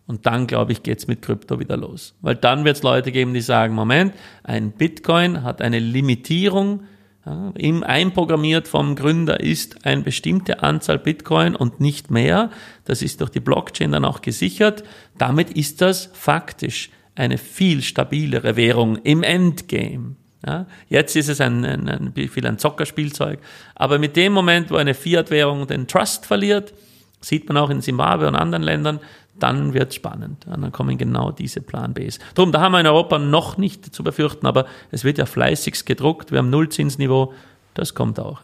[0.06, 2.16] Und dann, glaube ich, geht's mit Krypto wieder los.
[2.22, 6.84] Weil dann wird's Leute geben, die sagen, Moment, ein Bitcoin hat eine Limitierung,
[7.26, 12.52] ja, im einprogrammiert vom Gründer ist eine bestimmte Anzahl Bitcoin und nicht mehr.
[12.86, 14.84] Das ist durch die Blockchain dann auch gesichert.
[15.18, 20.16] Damit ist das faktisch eine viel stabilere Währung im Endgame.
[20.46, 23.40] Ja, jetzt ist es ein, ein, ein, viel ein Zockerspielzeug.
[23.76, 26.74] Aber mit dem Moment, wo eine Fiat-Währung den Trust verliert,
[27.22, 29.00] sieht man auch in Zimbabwe und anderen Ländern,
[29.40, 30.46] dann wird es spannend.
[30.48, 32.20] Und dann kommen genau diese Plan Bs.
[32.36, 35.86] Drum, da haben wir in Europa noch nicht zu befürchten, aber es wird ja fleißigst
[35.86, 36.32] gedruckt.
[36.32, 37.34] Wir haben Nullzinsniveau,
[37.74, 38.42] das kommt auch.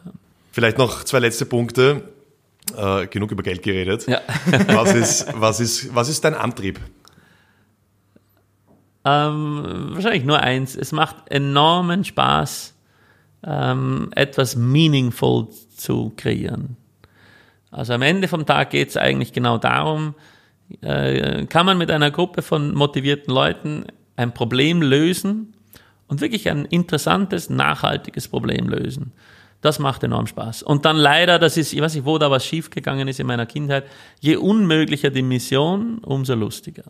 [0.51, 2.03] Vielleicht noch zwei letzte Punkte.
[2.77, 4.07] Äh, genug über Geld geredet.
[4.07, 4.21] Ja.
[4.67, 6.79] was, ist, was, ist, was ist dein Antrieb?
[9.05, 10.75] Ähm, wahrscheinlich nur eins.
[10.75, 12.73] Es macht enormen Spaß,
[13.45, 16.77] ähm, etwas meaningful zu kreieren.
[17.71, 20.15] Also am Ende vom Tag geht es eigentlich genau darum,
[20.81, 23.85] äh, kann man mit einer Gruppe von motivierten Leuten
[24.15, 25.53] ein Problem lösen
[26.07, 29.11] und wirklich ein interessantes, nachhaltiges Problem lösen.
[29.61, 30.61] Das macht enorm Spaß.
[30.61, 33.45] Und dann leider, das ist, ich weiß nicht, wo da was schiefgegangen ist in meiner
[33.45, 33.85] Kindheit,
[34.19, 36.83] je unmöglicher die Mission, umso lustiger.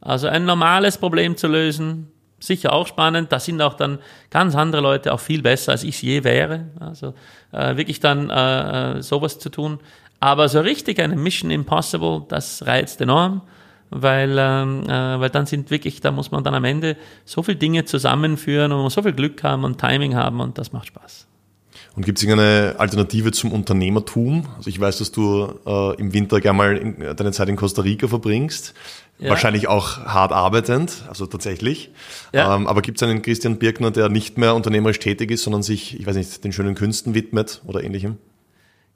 [0.00, 3.32] Also ein normales Problem zu lösen, sicher auch spannend.
[3.32, 3.98] Da sind auch dann
[4.30, 6.66] ganz andere Leute auch viel besser, als ich je wäre.
[6.80, 7.14] Also
[7.52, 9.78] äh, wirklich dann äh, äh sowas zu tun.
[10.20, 13.40] Aber so richtig eine Mission Impossible, das reizt enorm,
[13.88, 17.56] weil, ähm, äh, weil dann sind wirklich, da muss man dann am Ende so viele
[17.56, 21.26] Dinge zusammenführen und so viel Glück haben und Timing haben und das macht Spaß.
[21.96, 24.46] Und gibt es irgendeine Alternative zum Unternehmertum?
[24.56, 27.82] Also ich weiß, dass du äh, im Winter gerne mal in, deine Zeit in Costa
[27.82, 28.74] Rica verbringst.
[29.20, 29.28] Ja.
[29.28, 31.90] Wahrscheinlich auch hart arbeitend, also tatsächlich.
[32.32, 32.56] Ja.
[32.56, 36.00] Ähm, aber gibt es einen Christian Birkner, der nicht mehr unternehmerisch tätig ist, sondern sich,
[36.00, 38.16] ich weiß nicht, den schönen Künsten widmet oder ähnlichem?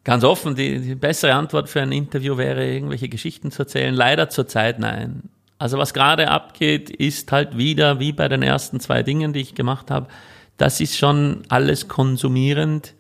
[0.03, 3.95] Ganz offen, die, die bessere Antwort für ein Interview wäre, irgendwelche Geschichten zu erzählen.
[3.95, 5.25] Leider zurzeit nein.
[5.59, 9.55] Also was gerade abgeht, ist halt wieder wie bei den ersten zwei Dingen, die ich
[9.55, 10.09] gemacht habe,
[10.57, 12.95] das ist schon alles konsumierend.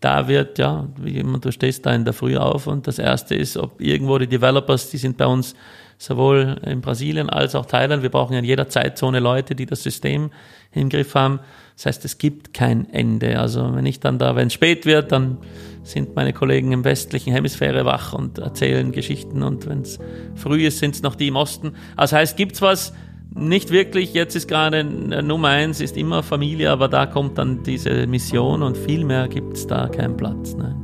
[0.00, 3.34] Da wird, ja, wie immer, du stehst da in der Früh auf und das erste
[3.34, 5.54] ist, ob irgendwo die Developers, die sind bei uns
[5.98, 8.02] sowohl in Brasilien als auch Thailand.
[8.02, 10.30] Wir brauchen in jeder Zeitzone Leute, die das System
[10.72, 11.40] im Griff haben.
[11.76, 13.38] Das heißt, es gibt kein Ende.
[13.38, 15.38] Also wenn ich dann da, wenn es spät wird, dann
[15.82, 19.98] sind meine Kollegen im westlichen Hemisphäre wach und erzählen Geschichten und wenn es
[20.34, 21.74] früh ist, sind es noch die im Osten.
[21.96, 22.92] Also heißt, gibt's was,
[23.34, 27.62] nicht wirklich, jetzt ist gerade äh, Nummer eins, ist immer Familie, aber da kommt dann
[27.62, 30.54] diese Mission und viel mehr gibt es da keinen Platz.
[30.54, 30.74] Ne?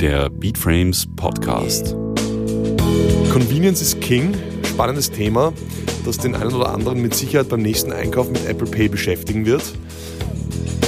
[0.00, 1.96] Der Beatframes Podcast.
[3.32, 4.34] Convenience is King,
[4.64, 5.52] spannendes Thema,
[6.04, 9.62] das den einen oder anderen mit Sicherheit beim nächsten Einkauf mit Apple Pay beschäftigen wird.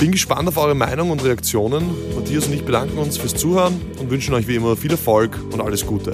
[0.01, 1.91] Bin gespannt auf eure Meinung und Reaktionen.
[2.15, 5.61] Matthias und ich bedanken uns fürs Zuhören und wünschen euch wie immer viel Erfolg und
[5.61, 6.13] alles Gute.